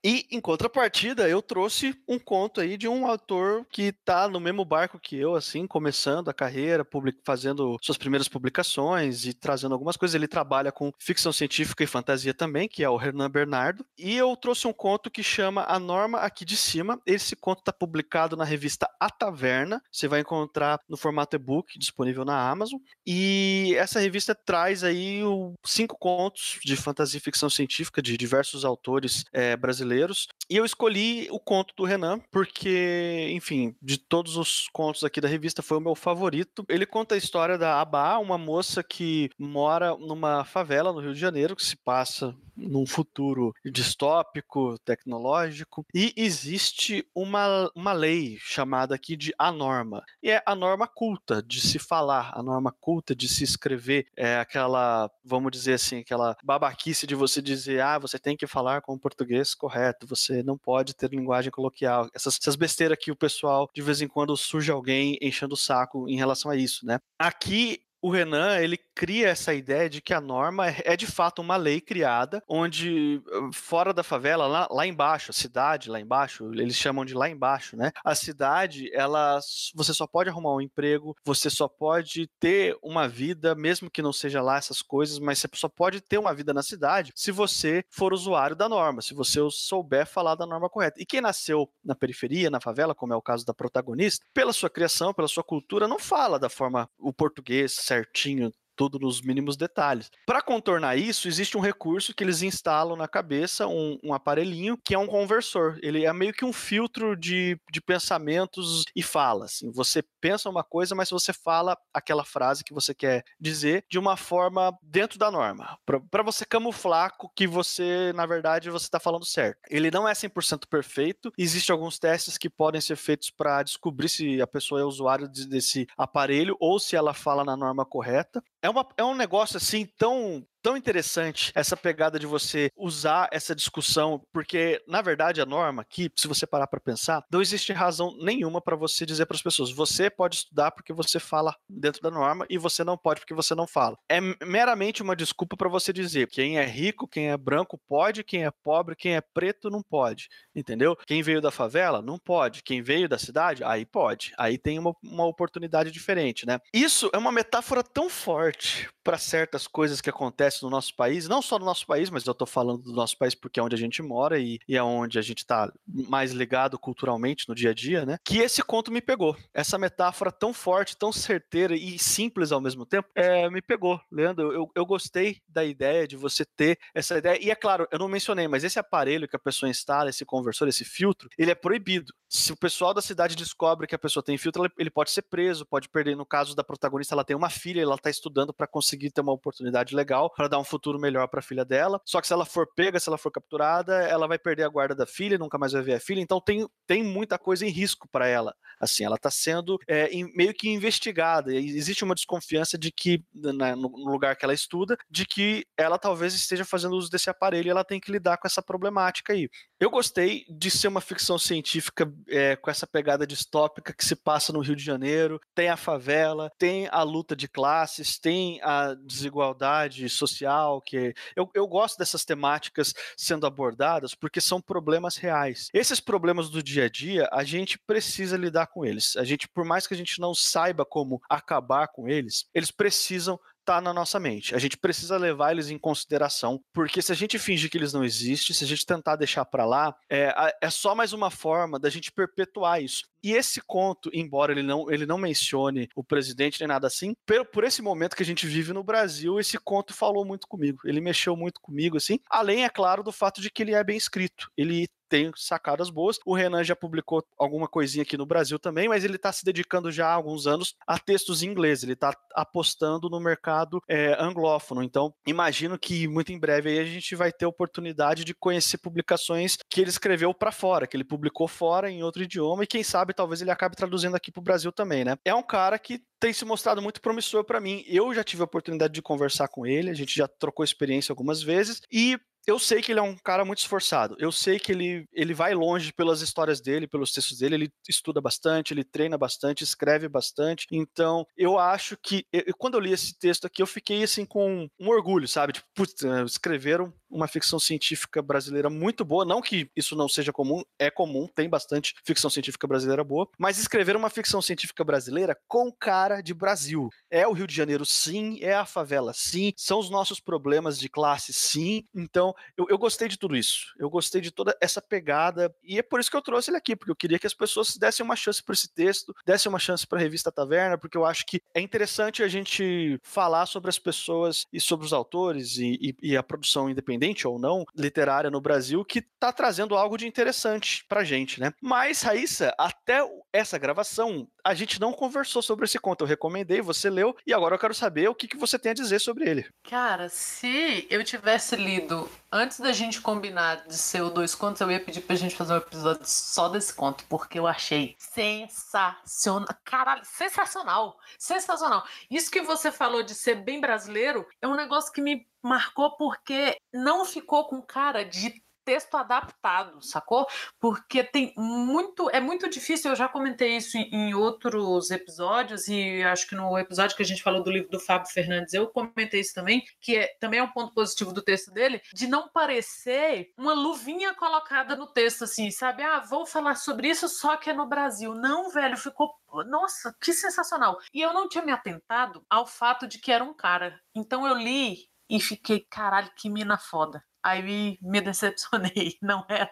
E, 0.03 0.27
em 0.31 0.41
contrapartida, 0.41 1.29
eu 1.29 1.43
trouxe 1.43 1.95
um 2.09 2.19
conto 2.19 2.61
aí 2.61 2.77
de 2.79 2.89
um 2.89 3.07
autor 3.07 3.67
que 3.71 3.93
tá 3.93 4.27
no 4.29 4.41
mesmo 4.41 4.65
barco 4.65 4.99
que 4.99 5.17
eu, 5.17 5.35
assim, 5.35 5.67
começando 5.67 6.29
a 6.29 6.35
carreira, 6.35 6.87
fazendo 7.23 7.77
suas 7.83 7.99
primeiras 7.99 8.27
publicações 8.27 9.27
e 9.27 9.35
trazendo 9.35 9.73
algumas 9.73 9.99
coisas. 9.99 10.15
Ele 10.15 10.27
trabalha 10.27 10.73
com 10.73 10.91
ficção 10.99 11.33
científica 11.33 11.85
e 11.85 11.87
fantasia 11.87 12.33
também, 12.33 12.67
que 12.67 12.83
é 12.83 12.89
o 12.89 13.01
Hernan 13.01 13.31
Bernardo. 13.31 13.85
E 13.99 14.17
eu 14.17 14.35
trouxe 14.37 14.67
um 14.67 14.73
conto 14.73 15.11
que 15.11 15.23
chama 15.23 15.65
A 15.69 15.79
Norma 15.79 16.19
Aqui 16.19 16.47
de 16.47 16.57
Cima. 16.57 16.99
Esse 17.05 17.37
conto 17.37 17.63
tá 17.63 17.73
publicado 17.73 18.37
na 18.37 18.45
revista 18.45 18.89
A 18.99 19.11
Taverna. 19.11 19.83
Você 19.93 20.09
vai 20.09 20.21
encontrar 20.21 20.81
no 20.89 20.97
formato 20.97 21.37
e-book, 21.37 21.79
disponível 21.79 22.25
na 22.25 22.51
Amazon. 22.51 22.81
E 23.07 23.75
essa 23.77 24.01
revista 24.01 24.35
traz 24.35 24.83
aí 24.83 25.21
cinco 25.65 25.99
contos 25.99 26.59
de 26.65 26.75
fantasia 26.75 27.19
e 27.19 27.21
ficção 27.21 27.51
científica 27.51 28.01
de 28.01 28.17
diversos 28.17 28.65
autores 28.65 29.25
é, 29.33 29.55
brasileiros 29.57 29.90
brasileiros. 29.91 30.29
E 30.49 30.57
eu 30.57 30.65
escolhi 30.65 31.29
o 31.31 31.39
conto 31.39 31.75
do 31.77 31.85
Renan, 31.85 32.21
porque, 32.31 33.29
enfim, 33.33 33.75
de 33.83 33.99
todos 33.99 34.37
os 34.37 34.69
contos 34.73 35.05
aqui 35.05 35.21
da 35.21 35.29
revista, 35.29 35.63
foi 35.63 35.79
o 35.79 35.81
meu 35.81 35.95
favorito. 35.95 36.65
Ele 36.69 36.87
conta 36.87 37.15
a 37.15 37.19
história 37.19 37.59
da 37.59 37.81
Abá, 37.81 38.19
uma 38.19 38.39
moça 38.39 38.83
que 38.83 39.31
mora 39.39 39.97
numa 39.97 40.45
favela 40.45 40.93
no 40.93 41.01
Rio 41.01 41.15
de 41.15 41.21
Janeiro, 41.21 41.55
que 41.55 41.65
se 41.65 41.77
passa 41.77 42.35
num 42.61 42.87
futuro 42.87 43.55
distópico, 43.65 44.79
tecnológico, 44.85 45.85
e 45.95 46.13
existe 46.17 47.07
uma, 47.15 47.71
uma 47.75 47.93
lei 47.93 48.39
chamada 48.41 48.95
aqui 48.95 49.17
de 49.17 49.33
a 49.39 49.51
norma. 49.51 50.05
E 50.23 50.31
é 50.31 50.43
a 50.45 50.55
norma 50.55 50.87
culta 50.87 51.43
de 51.43 51.61
se 51.61 51.79
falar, 51.79 52.33
a 52.35 52.43
norma 52.43 52.73
culta 52.81 53.15
de 53.15 53.29
se 53.29 53.45
escrever, 53.45 54.07
é 54.17 54.37
aquela, 54.37 55.11
vamos 55.25 55.51
dizer 55.51 55.75
assim, 55.75 55.99
aquela 55.99 56.37
babaquice 56.43 57.07
de 57.07 57.15
você 57.15 57.41
dizer, 57.41 57.81
ah, 57.81 57.99
você 57.99 58.19
tem 58.19 58.37
que 58.37 58.47
falar 58.47 58.83
com 58.83 58.95
o 58.95 58.99
português 58.99 59.55
correto, 59.55 60.07
você 60.07 60.43
não 60.43 60.57
pode 60.57 60.95
ter 60.95 61.11
linguagem 61.11 61.51
coloquial. 61.51 62.09
Essas, 62.15 62.39
essas 62.41 62.57
besteiras 62.57 62.99
que 63.01 63.11
o 63.11 63.17
pessoal, 63.17 63.69
de 63.75 63.83
vez 63.83 64.01
em 64.01 64.09
quando, 64.09 64.37
surge 64.37 64.71
alguém 64.71 65.19
enchendo 65.21 65.55
o 65.55 65.59
saco 65.59 66.09
em 66.09 66.17
relação 66.17 66.51
a 66.51 66.57
isso, 66.57 66.85
né? 66.87 66.99
Aqui 67.19 67.81
o 68.03 68.11
Renan 68.11 68.59
ele 68.59 68.79
cria 69.01 69.29
essa 69.29 69.55
ideia 69.55 69.89
de 69.89 70.03
que 70.03 70.13
a 70.13 70.21
norma 70.21 70.69
é, 70.69 70.83
é 70.85 70.95
de 70.95 71.07
fato 71.07 71.41
uma 71.41 71.57
lei 71.57 71.81
criada, 71.81 72.43
onde 72.47 73.23
fora 73.51 73.95
da 73.95 74.03
favela, 74.03 74.47
lá, 74.47 74.69
lá 74.71 74.87
embaixo, 74.87 75.31
a 75.31 75.33
cidade 75.33 75.89
lá 75.89 75.99
embaixo, 75.99 76.53
eles 76.53 76.77
chamam 76.77 77.03
de 77.03 77.15
lá 77.15 77.27
embaixo, 77.27 77.79
né? 77.79 77.93
A 78.05 78.15
cidade, 78.15 78.91
ela, 78.93 79.41
você 79.75 79.95
só 79.95 80.07
pode 80.07 80.29
arrumar 80.29 80.55
um 80.55 80.61
emprego, 80.61 81.17
você 81.25 81.49
só 81.49 81.67
pode 81.67 82.29
ter 82.39 82.77
uma 82.83 83.09
vida, 83.09 83.55
mesmo 83.55 83.91
que 83.91 84.03
não 84.03 84.13
seja 84.13 84.43
lá 84.43 84.59
essas 84.59 84.83
coisas, 84.83 85.19
mas 85.19 85.39
você 85.39 85.49
só 85.55 85.69
pode 85.71 86.03
ter 86.03 86.19
uma 86.19 86.35
vida 86.35 86.53
na 86.53 86.63
cidade 86.63 87.11
se 87.17 87.33
você 87.33 87.83
for 87.89 88.13
usuário 88.13 88.55
da 88.55 88.69
norma, 88.69 89.01
se 89.01 89.15
você 89.15 89.41
souber 89.51 90.07
falar 90.07 90.35
da 90.35 90.45
norma 90.45 90.69
correta. 90.69 91.01
E 91.01 91.07
quem 91.07 91.23
nasceu 91.23 91.71
na 91.83 91.95
periferia, 91.95 92.51
na 92.51 92.61
favela, 92.61 92.95
como 92.95 93.15
é 93.15 93.17
o 93.17 93.23
caso 93.23 93.47
da 93.47 93.55
protagonista, 93.55 94.27
pela 94.35 94.53
sua 94.53 94.69
criação, 94.69 95.15
pela 95.15 95.27
sua 95.27 95.43
cultura, 95.43 95.89
não 95.89 95.99
fala 95.99 96.39
da 96.39 96.51
forma 96.51 96.87
o 96.99 97.15
português 97.15 97.73
certinho 97.73 98.53
tudo 98.81 98.99
nos 98.99 99.21
mínimos 99.21 99.59
detalhes. 99.59 100.11
Para 100.25 100.41
contornar 100.41 100.97
isso, 100.97 101.29
existe 101.29 101.55
um 101.55 101.61
recurso 101.61 102.15
que 102.15 102.25
eles 102.25 102.41
instalam 102.41 102.97
na 102.97 103.07
cabeça, 103.07 103.67
um, 103.67 103.99
um, 104.03 104.15
aparelhinho, 104.15 104.79
que 104.83 104.95
é 104.95 104.99
um 104.99 105.07
conversor. 105.07 105.79
Ele 105.83 106.07
é 106.07 106.13
meio 106.15 106.33
que 106.33 106.47
um 106.47 106.53
filtro 106.53 107.15
de, 107.15 107.61
de 107.71 107.79
pensamentos 107.79 108.85
e 108.97 109.03
falas. 109.03 109.57
Assim. 109.57 109.71
Você 109.73 110.03
pensa 110.19 110.49
uma 110.49 110.65
coisa, 110.65 110.95
mas 110.95 111.11
você 111.11 111.31
fala 111.31 111.77
aquela 111.93 112.25
frase 112.25 112.65
que 112.65 112.73
você 112.73 112.95
quer 112.95 113.23
dizer 113.39 113.85
de 113.91 113.99
uma 113.99 114.17
forma 114.17 114.75
dentro 114.83 115.19
da 115.19 115.31
norma, 115.31 115.79
para 116.11 116.23
você 116.23 116.47
camuflar 116.47 117.13
que 117.37 117.47
você, 117.47 118.15
na 118.15 118.25
verdade, 118.25 118.71
você 118.71 118.87
está 118.87 118.99
falando 118.99 119.27
certo. 119.27 119.59
Ele 119.69 119.91
não 119.91 120.09
é 120.09 120.13
100% 120.13 120.63
perfeito, 120.71 121.31
existem 121.37 121.75
alguns 121.75 121.99
testes 121.99 122.39
que 122.39 122.49
podem 122.49 122.81
ser 122.81 122.97
feitos 122.97 123.31
para 123.31 123.63
descobrir 123.63 124.09
se 124.09 124.41
a 124.41 124.47
pessoa 124.47 124.81
é 124.81 124.85
usuário 124.85 125.29
desse 125.29 125.87
aparelho 125.99 126.57
ou 126.59 126.79
se 126.79 126.97
ela 126.97 127.13
fala 127.13 127.45
na 127.45 127.57
norma 127.59 127.85
correta. 127.85 128.43
É, 128.63 128.70
uma, 128.71 128.87
é 128.97 129.05
um 129.05 129.15
negócio 129.15 129.57
assim 129.57 129.87
tão 129.99 130.45
tão 130.63 130.77
interessante 130.77 131.53
essa 131.55 131.77
pegada 131.77 132.19
de 132.19 132.27
você 132.27 132.71
usar 132.77 133.29
essa 133.33 133.55
discussão, 133.55 134.23
porque 134.33 134.83
na 134.87 135.03
verdade 135.03 135.41
a 135.41 135.47
norma 135.47 135.83
aqui, 135.83 136.11
se 136.17 136.29
você 136.29 136.47
parar 136.47 136.67
para 136.67 136.81
pensar, 136.81 137.25
não 137.31 137.41
existe 137.41 137.73
razão 137.73 138.17
nenhuma 138.19 138.61
para 138.61 138.77
você 138.77 139.05
dizer 139.07 139.27
para 139.27 139.37
as 139.37 139.43
pessoas, 139.43 139.71
você 139.71 140.11
pode 140.11 140.37
estudar 140.37 140.71
porque 140.71 140.93
você 140.93 141.19
fala 141.19 141.55
dentro 141.69 142.01
da 142.03 142.11
norma 142.11 142.47
e 142.49 142.59
você 142.59 142.85
não 142.85 142.97
pode 142.97 143.21
porque 143.21 143.35
você 143.35 143.55
não 143.55 143.67
fala. 143.67 143.97
É 144.09 144.21
meramente 144.45 145.03
uma 145.03 145.17
desculpa 145.17 145.57
para 145.57 145.69
você 145.69 145.93
dizer 145.93 146.29
quem 146.29 146.59
é 146.59 146.65
rico, 146.65 147.09
quem 147.09 147.31
é 147.31 147.37
branco 147.37 147.81
pode, 147.89 148.25
quem 148.25 148.45
é 148.45 148.51
pobre, 148.63 148.97
quem 148.97 149.17
é 149.17 149.21
preto 149.21 149.71
não 149.71 149.83
pode, 149.83 150.29
entendeu? 150.55 150.97
Quem 151.07 151.23
veio 151.23 151.41
da 151.41 151.51
favela 151.51 152.03
não 152.03 152.19
pode, 152.19 152.63
quem 152.63 152.83
veio 152.83 153.09
da 153.09 153.19
cidade, 153.19 153.65
aí 153.65 153.85
pode. 153.85 154.33
Aí 154.39 154.59
tem 154.59 154.79
uma, 154.79 154.93
uma 155.03 155.27
oportunidade 155.27 155.91
diferente, 155.91 156.47
né? 156.47 156.59
Isso 156.73 157.11
é 157.13 157.19
uma 157.19 157.33
metáfora 157.33 157.83
tão 157.83 158.09
forte 158.09 158.89
para 159.03 159.19
certas 159.19 159.67
coisas 159.67 160.01
que 160.01 160.11
acontecem 160.11 160.50
acontece 160.51 160.63
no 160.63 160.71
nosso 160.71 160.95
país, 160.95 161.29
não 161.29 161.41
só 161.41 161.59
no 161.59 161.65
nosso 161.65 161.87
país, 161.87 162.11
mas 162.11 162.27
eu 162.27 162.33
estou 162.33 162.47
falando 162.47 162.83
do 162.83 162.93
nosso 162.93 163.17
país 163.17 163.35
porque 163.35 163.61
é 163.61 163.63
onde 163.63 163.75
a 163.75 163.79
gente 163.79 164.03
mora 164.03 164.39
e, 164.39 164.59
e 164.69 164.77
é 164.77 164.83
onde 164.83 165.19
a 165.19 165.23
gente 165.23 165.39
está 165.39 165.73
mais 165.87 166.33
ligado 166.33 166.79
culturalmente 166.79 167.49
no 167.49 167.55
dia 167.55 167.71
a 167.71 167.75
dia, 167.75 168.05
né? 168.05 168.19
Que 168.25 168.39
esse 168.39 168.63
conto 168.63 168.91
me 168.91 169.01
pegou. 169.01 169.37
Essa 169.55 169.79
metáfora 169.79 170.33
tão 170.33 170.53
forte, 170.53 170.97
tão 170.97 171.13
certeira 171.13 171.75
e 171.75 171.99
simples 171.99 172.53
ao 172.53 172.61
mesmo 172.61 172.85
tempo, 172.85 173.09
é, 173.15 173.49
me 173.49 173.63
pegou. 173.63 174.01
Leandro, 174.11 174.53
eu, 174.53 174.71
eu 174.75 174.85
gostei 174.85 175.41
da 175.49 175.65
ideia 175.65 176.07
de 176.07 176.17
você 176.17 176.45
ter 176.45 176.79
essa 176.95 177.19
ideia. 177.19 177.43
E 177.43 177.51
é 177.51 177.55
claro, 177.55 177.87
eu 177.91 177.99
não 177.99 178.09
mencionei, 178.09 178.49
mas 178.49 178.65
esse 178.65 178.79
aparelho 178.79 179.29
que 179.29 179.37
a 179.37 179.41
pessoa 179.41 179.71
instala, 179.71 180.11
esse 180.11 180.25
conversor, 180.25 180.69
esse 180.69 180.85
filtro, 180.85 181.29
ele 181.39 181.51
é 181.51 181.55
proibido. 181.55 182.13
Se 182.29 182.53
o 182.53 182.57
pessoal 182.57 182.95
da 182.95 183.03
cidade 183.03 183.37
descobre 183.37 183.87
que 183.87 183.95
a 183.95 183.99
pessoa 183.99 184.23
tem 184.23 184.39
filtro, 184.39 184.71
ele 184.79 184.91
pode 184.91 185.11
ser 185.11 185.23
preso, 185.23 185.67
pode 185.67 185.89
perder. 185.89 186.17
No 186.17 186.27
caso 186.27 186.55
da 186.55 186.65
protagonista, 186.65 187.15
ela 187.15 187.25
tem 187.25 187.37
uma 187.37 187.51
filha, 187.51 187.83
ela 187.83 187.95
está 187.95 188.11
estudando 188.11 188.53
para 188.53 188.67
conseguir 188.67 189.11
ter 189.11 189.21
uma 189.21 189.33
oportunidade 189.33 189.95
legal 189.95 190.33
para 190.41 190.49
dar 190.49 190.59
um 190.59 190.65
futuro 190.65 190.99
melhor 190.99 191.29
para 191.29 191.41
a 191.41 191.43
filha 191.43 191.67
dela. 191.67 192.01
Só 192.03 192.19
que 192.19 192.27
se 192.27 192.33
ela 192.33 192.47
for 192.47 192.67
pega, 192.75 192.99
se 192.99 193.11
ela 193.11 193.19
for 193.19 193.31
capturada, 193.31 193.93
ela 194.09 194.27
vai 194.27 194.39
perder 194.39 194.63
a 194.63 194.71
guarda 194.71 194.95
da 194.95 195.07
filha, 195.07 195.37
nunca 195.37 195.59
mais 195.59 195.73
vai 195.73 195.83
ver 195.83 195.93
a 195.93 196.01
filha. 196.01 196.19
Então 196.19 196.41
tem, 196.41 196.67
tem 196.87 197.05
muita 197.05 197.39
coisa 197.39 197.67
em 197.67 197.69
risco 197.69 198.09
para 198.11 198.27
ela. 198.27 198.55
Assim, 198.81 199.05
ela 199.05 199.17
está 199.17 199.31
sendo 199.31 199.79
é, 199.87 200.09
meio 200.35 200.55
que 200.55 200.71
investigada. 200.71 201.55
Existe 201.55 202.05
uma 202.05 202.15
desconfiança 202.15 202.79
de 202.79 202.91
que, 202.91 203.23
na, 203.35 203.77
no 203.77 204.11
lugar 204.11 204.35
que 204.35 204.43
ela 204.43 204.55
estuda, 204.55 204.97
de 205.11 205.27
que 205.27 205.67
ela 205.77 205.99
talvez 205.99 206.33
esteja 206.33 206.65
fazendo 206.65 206.97
uso 206.97 207.11
desse 207.11 207.29
aparelho 207.29 207.67
e 207.67 207.71
ela 207.71 207.85
tem 207.85 208.01
que 208.01 208.11
lidar 208.11 208.39
com 208.39 208.47
essa 208.47 208.63
problemática 208.63 209.35
aí. 209.35 209.47
Eu 209.81 209.89
gostei 209.89 210.45
de 210.47 210.71
ser 210.71 210.89
uma 210.89 211.01
ficção 211.01 211.39
científica 211.39 212.13
é, 212.29 212.55
com 212.55 212.71
essa 212.71 212.87
pegada 212.87 213.27
distópica 213.27 213.95
que 213.95 214.05
se 214.05 214.15
passa 214.15 214.53
no 214.53 214.61
Rio 214.61 214.77
de 214.77 214.85
Janeiro. 214.85 215.41
Tem 215.55 215.71
a 215.71 215.77
favela, 215.77 216.53
tem 216.59 216.87
a 216.93 217.03
luta 217.03 217.35
de 217.35 217.49
classes, 217.49 218.19
tem 218.19 218.61
a 218.63 218.93
desigualdade 218.93 220.07
social 220.11 220.83
que 220.83 221.15
eu, 221.35 221.51
eu 221.55 221.67
gosto 221.67 221.97
dessas 221.97 222.27
temáticas 222.27 222.93
sendo 223.17 223.47
abordadas 223.47 224.15
porque 224.15 224.39
são 224.39 224.61
problemas 224.61 225.17
reais. 225.17 225.71
Esses 225.73 225.99
problemas 225.99 226.51
do 226.51 226.63
dia 226.63 226.85
a 226.85 226.89
dia, 226.91 227.27
a 227.33 227.43
gente 227.43 227.79
precisa 227.79 228.37
lidar 228.37 228.67
com 228.67 228.85
eles. 228.85 229.17
A 229.17 229.25
gente, 229.25 229.49
por 229.49 229.65
mais 229.65 229.87
que 229.87 229.95
a 229.95 229.97
gente 229.97 230.21
não 230.21 230.35
saiba 230.35 230.85
como 230.85 231.23
acabar 231.27 231.89
com 231.89 232.07
eles, 232.07 232.45
eles 232.53 232.71
precisam 232.71 233.41
tá 233.71 233.81
na 233.81 233.95
nossa 233.95 234.19
mente. 234.19 234.53
A 234.53 234.59
gente 234.59 234.77
precisa 234.77 235.17
levar 235.17 235.53
eles 235.53 235.71
em 235.71 235.79
consideração, 235.79 236.61
porque 236.73 237.01
se 237.01 237.13
a 237.13 237.15
gente 237.15 237.39
fingir 237.39 237.71
que 237.71 237.79
eles 237.79 237.93
não 237.93 238.03
existem, 238.03 238.55
se 238.55 238.65
a 238.65 238.67
gente 238.67 238.85
tentar 238.85 239.15
deixar 239.15 239.45
para 239.45 239.65
lá, 239.65 239.95
é, 240.11 240.35
é 240.61 240.69
só 240.69 240.93
mais 240.93 241.13
uma 241.13 241.31
forma 241.31 241.79
da 241.79 241.89
gente 241.89 242.11
perpetuar 242.11 242.83
isso. 242.83 243.05
E 243.23 243.33
esse 243.33 243.61
conto, 243.61 244.11
embora 244.13 244.51
ele 244.51 244.63
não, 244.63 244.91
ele 244.91 245.07
não 245.07 245.19
mencione 245.19 245.89
o 245.95 246.03
presidente 246.03 246.59
nem 246.59 246.67
nada 246.67 246.89
assim, 246.89 247.15
por, 247.25 247.45
por 247.47 247.65
esse 247.65 247.81
momento 247.81 248.17
que 248.17 248.23
a 248.23 248.27
gente 248.27 248.47
vive 248.47 248.73
no 248.73 248.83
Brasil, 248.83 249.39
esse 249.39 249.57
conto 249.59 249.95
falou 249.95 250.25
muito 250.25 250.49
comigo. 250.49 250.81
Ele 250.85 251.01
mexeu 251.01 251.37
muito 251.37 251.61
comigo, 251.61 251.97
assim. 251.97 252.19
Além, 252.29 252.65
é 252.65 252.69
claro, 252.69 253.05
do 253.05 253.13
fato 253.13 253.41
de 253.41 253.51
que 253.51 253.63
ele 253.63 253.75
é 253.75 253.85
bem 253.85 253.97
escrito. 253.97 254.51
Ele 254.57 254.89
tem 255.11 255.33
sacadas 255.37 255.91
boas. 255.91 256.19
O 256.25 256.35
Renan 256.35 256.63
já 256.63 256.77
publicou 256.77 257.23
alguma 257.37 257.67
coisinha 257.67 258.03
aqui 258.03 258.17
no 258.17 258.25
Brasil 258.25 258.59
também, 258.59 258.89
mas 258.89 259.05
ele 259.05 259.17
está 259.17 259.33
se 259.33 259.45
dedicando 259.45 259.91
já 259.91 260.07
há 260.07 260.15
alguns 260.15 260.47
anos 260.47 260.75
a 260.87 260.99
textos 260.99 261.43
em 261.43 261.49
inglês. 261.49 261.83
Ele 261.83 261.95
está 261.95 262.17
apostando 262.33 263.11
no 263.11 263.21
mercado 263.21 263.83
é, 263.89 264.17
anglófono. 264.23 264.83
Então, 264.83 265.13
imagino 265.27 265.77
que 265.79 266.07
muito 266.07 266.33
em 266.33 266.39
breve 266.39 266.71
aí 266.71 266.79
a 266.79 266.85
gente 266.85 267.17
vai 267.17 267.33
ter 267.33 267.45
oportunidade 267.45 268.25
de 268.25 268.33
conhecer 268.33 268.79
publicações 268.79 269.59
que 269.69 269.81
ele 269.81 269.91
escreveu 269.91 270.33
para 270.33 270.53
fora, 270.53 270.87
que 270.87 270.97
ele 270.97 271.05
publicou 271.05 271.49
fora 271.49 271.91
em 271.91 272.03
outro 272.05 272.23
idioma 272.23 272.63
e 272.63 272.69
quem 272.69 272.85
sabe 272.85 273.13
talvez 273.13 273.43
ele 273.43 273.51
acabe 273.51 273.75
traduzindo 273.75 274.15
aqui 274.15 274.31
para 274.31 274.41
o 274.41 274.45
Brasil 274.45 274.71
também, 274.71 275.05
né? 275.05 275.17
É 275.25 275.35
um 275.35 275.43
cara 275.43 275.79
que 275.79 276.01
tem 276.21 276.33
se 276.33 276.45
mostrado 276.45 276.83
muito 276.83 277.01
promissor 277.01 277.43
para 277.45 277.61
mim. 277.61 277.83
Eu 277.87 278.15
já 278.15 278.23
tive 278.23 278.43
a 278.43 278.45
oportunidade 278.45 278.93
de 278.93 279.03
conversar 279.03 279.49
com 279.49 279.67
ele, 279.67 279.91
a 279.91 279.95
gente 279.95 280.15
já 280.15 280.29
trocou 280.29 280.63
experiência 280.63 281.11
algumas 281.11 281.43
vezes 281.43 281.81
e 281.91 282.19
eu 282.47 282.59
sei 282.59 282.83
que 282.83 282.93
ele 282.93 283.01
é 283.01 283.03
um 283.03 283.17
cara 283.17 283.45
muito 283.45 283.59
esforçado. 283.59 284.17
Eu 284.19 284.33
sei 284.33 284.59
que 284.59 284.73
ele, 284.73 285.05
ele 285.13 285.35
vai 285.35 285.55
longe 285.55 285.93
pelas 285.93 286.21
histórias 286.21 286.61
dele, 286.61 286.87
pelos 286.87 287.13
textos 287.13 287.39
dele. 287.39 287.55
Ele 287.55 287.73
estuda 287.89 288.21
bastante, 288.21 288.73
ele 288.73 288.85
treina 288.85 289.17
bastante, 289.19 289.65
escreve 289.65 290.09
bastante. 290.09 290.67
Então, 290.71 291.27
eu 291.37 291.59
acho 291.59 291.97
que 291.97 292.25
eu, 292.33 292.55
quando 292.57 292.75
eu 292.75 292.81
li 292.81 292.93
esse 292.93 293.19
texto 293.19 293.47
aqui, 293.47 293.63
eu 293.63 293.67
fiquei 293.67 294.03
assim 294.03 294.25
com 294.25 294.69
um 294.79 294.89
orgulho, 294.89 295.29
sabe? 295.29 295.53
Tipo, 295.53 295.67
putz, 295.75 296.03
eh, 296.03 296.25
escreveram 296.25 296.93
uma 297.11 297.27
ficção 297.27 297.59
científica 297.59 298.23
brasileira 298.23 298.71
muito 298.71 299.05
boa. 299.05 299.25
Não 299.25 299.43
que 299.43 299.69
isso 299.77 299.97
não 299.97 300.09
seja 300.09 300.33
comum, 300.33 300.63
é 300.79 300.91
comum, 300.91 301.27
tem 301.27 301.49
bastante 301.49 301.95
ficção 302.05 302.31
científica 302.31 302.67
brasileira 302.67 303.03
boa, 303.03 303.29
mas 303.39 303.59
escrever 303.59 303.97
uma 303.97 304.09
ficção 304.09 304.41
científica 304.41 304.85
brasileira 304.85 305.37
com 305.49 305.73
cara 305.73 306.21
de 306.21 306.33
Brasil. 306.33 306.89
É 307.11 307.27
o 307.27 307.33
Rio 307.33 307.47
de 307.47 307.55
Janeiro, 307.55 307.85
sim, 307.85 308.39
é 308.41 308.55
a 308.55 308.65
favela, 308.65 309.13
sim, 309.13 309.53
são 309.57 309.79
os 309.79 309.91
nossos 309.91 310.21
problemas 310.21 310.79
de 310.79 310.89
classe, 310.89 311.33
sim. 311.33 311.85
Então, 311.95 312.30
eu, 312.57 312.67
eu 312.69 312.79
gostei 312.79 313.09
de 313.09 313.19
tudo 313.19 313.37
isso. 313.37 313.75
Eu 313.79 313.89
gostei 313.91 314.21
de 314.21 314.31
toda 314.31 314.57
essa 314.61 314.81
pegada, 314.81 315.55
e 315.63 315.79
é 315.79 315.83
por 315.83 316.01
isso 316.01 316.11
que 316.11 316.17
eu 316.17 316.23
trouxe 316.23 316.51
ele 316.51 316.57
aqui, 316.57 316.75
porque 316.77 316.91
eu 316.91 316.97
queria 316.97 317.19
que 317.19 317.27
as 317.27 317.35
pessoas 317.35 317.77
dessem 317.77 318.05
uma 318.05 318.17
chance 318.17 318.43
para 318.43 318.53
esse 318.53 318.73
texto, 318.73 319.15
dessem 319.25 319.49
uma 319.49 319.59
chance 319.59 319.87
para 319.87 319.99
a 319.99 320.03
revista 320.03 320.33
Taverna, 320.33 320.79
porque 320.79 320.97
eu 320.97 321.05
acho 321.05 321.27
que 321.27 321.43
é 321.55 321.61
interessante 321.61 322.23
a 322.23 322.29
gente 322.29 322.99
falar 323.03 323.47
sobre 323.47 323.69
as 323.69 323.79
pessoas 323.79 324.47
e 324.53 324.61
sobre 324.61 324.87
os 324.87 324.93
autores 324.93 325.57
e, 325.59 325.79
e, 325.81 326.11
e 326.11 326.17
a 326.17 326.23
produção 326.23 326.69
independente 326.69 327.27
ou 327.27 327.39
não, 327.39 327.65
literária 327.77 328.31
no 328.31 328.41
Brasil, 328.41 328.85
que 328.85 328.99
está 328.99 329.33
trazendo 329.33 329.77
algo 329.77 329.97
de 329.97 330.07
interessante 330.07 330.85
pra 330.89 331.05
gente, 331.05 331.41
né? 331.41 331.53
Mas, 331.61 332.03
Raíssa, 332.03 332.55
até 332.59 333.01
essa 333.33 333.59
gravação, 333.59 334.29
a 334.45 334.55
gente 334.55 334.81
não 334.81 334.93
conversou 334.93 335.43
sobre 335.43 335.65
esse 335.65 335.79
conto. 335.79 336.05
Eu 336.05 336.09
recomendei, 336.09 336.61
você 336.61 336.91
leu, 336.91 337.17
e 337.27 337.33
agora 337.33 337.55
eu 337.55 337.59
quero 337.59 337.75
saber 337.75 338.09
o 338.09 338.15
que, 338.15 338.29
que 338.29 338.37
você 338.37 338.59
tem 338.59 338.71
a 338.71 338.75
dizer 338.75 338.99
sobre 338.99 339.29
ele. 339.29 339.49
Cara, 339.65 340.09
se 340.09 340.87
eu 340.91 341.03
tivesse 341.05 341.57
lido 341.57 342.09
antes 342.31 342.61
da 342.61 342.73
gente 342.73 343.01
combinar 343.01 343.67
de 343.67 343.77
ser 343.77 344.03
o 344.03 344.11
dois 344.11 344.35
contos, 344.35 344.61
eu 344.61 344.71
ia 344.71 344.81
pedir 344.81 345.01
pra 345.01 345.17
gente 345.17 345.37
fazer 345.37 345.55
um 345.55 345.59
episódio 345.59 346.03
só 346.05 346.49
desse 346.49 346.73
conto, 346.75 347.05
porque 347.09 347.39
eu 347.39 347.47
achei 347.47 347.97
sensacional. 347.99 349.49
Caralho, 349.65 350.03
sensacional! 350.05 350.99
Sensacional. 351.19 351.85
Isso 352.11 352.31
que 352.31 352.41
você 352.41 352.71
falou 352.71 353.03
de 353.03 353.15
ser 353.15 353.37
bem 353.37 353.61
brasileiro 353.61 354.27
é 354.41 354.49
um 354.49 354.57
negócio 354.57 354.93
que 354.93 355.01
me 355.01 355.27
marcou 355.43 355.97
porque 355.97 356.57
não 356.73 357.05
ficou 357.05 357.47
com 357.49 357.63
cara 357.63 358.05
de 358.05 358.43
texto 358.71 358.95
adaptado, 358.95 359.83
sacou? 359.83 360.25
Porque 360.61 361.03
tem 361.03 361.35
muito, 361.37 362.09
é 362.11 362.21
muito 362.21 362.49
difícil, 362.49 362.93
eu 362.93 362.97
já 362.97 363.09
comentei 363.09 363.57
isso 363.57 363.77
em, 363.77 364.15
outros 364.15 364.93
episódios 364.93 365.67
e 365.67 366.05
acho 366.05 366.29
que 366.29 366.37
no 366.37 366.57
episódio 366.57 366.97
que 366.97 367.03
a 367.03 367.07
gente 367.07 367.21
falou 367.23 367.43
do 367.43 367.51
livro 367.51 367.69
do 367.69 367.81
Fábio 367.81 368.09
Fernandes, 368.13 368.55
eu 368.55 368.69
comentei 368.69 369.21
isso 369.21 369.35
também, 369.35 369.65
que 369.81 369.97
é, 369.97 370.17
também 370.21 370.39
é 370.39 370.43
um 370.43 370.53
ponto 370.53 370.73
positivo 370.73 371.13
do 371.13 371.21
texto 371.21 371.51
dele, 371.51 371.83
de 371.93 372.07
não 372.07 372.29
parecer 372.29 373.33
uma 373.37 373.55
luvinha 373.55 374.15
colocada 374.15 374.77
no 374.77 374.87
texto 374.87 375.25
assim, 375.25 375.51
sabe? 375.51 375.83
Ah, 375.83 375.99
vou 375.99 376.25
falar 376.25 376.55
sobre 376.55 376.89
isso 376.89 377.09
só 377.09 377.37
que 377.37 377.51
é 377.51 377.53
no 377.53 377.67
Brasil. 377.67 378.15
Não, 378.15 378.51
velho, 378.51 378.77
ficou 378.77 379.19
nossa, 379.47 379.93
que 380.01 380.13
sensacional. 380.13 380.79
E 380.95 381.01
eu 381.01 381.13
não 381.13 381.29
tinha 381.29 381.45
me 381.45 381.51
atentado 381.51 382.25
ao 382.31 382.47
fato 382.47 382.87
de 382.87 383.01
que 383.01 383.11
era 383.11 383.25
um 383.25 383.35
cara. 383.35 383.81
Então 383.95 384.27
eu 384.29 384.35
li 384.35 384.89
e 385.09 385.21
fiquei, 385.21 385.67
caralho, 385.69 386.11
que 386.15 386.31
mina 386.31 386.57
foda. 386.57 387.03
Aí 387.23 387.79
me 387.81 388.01
decepcionei, 388.01 388.99
não 389.03 389.25
era. 389.29 389.51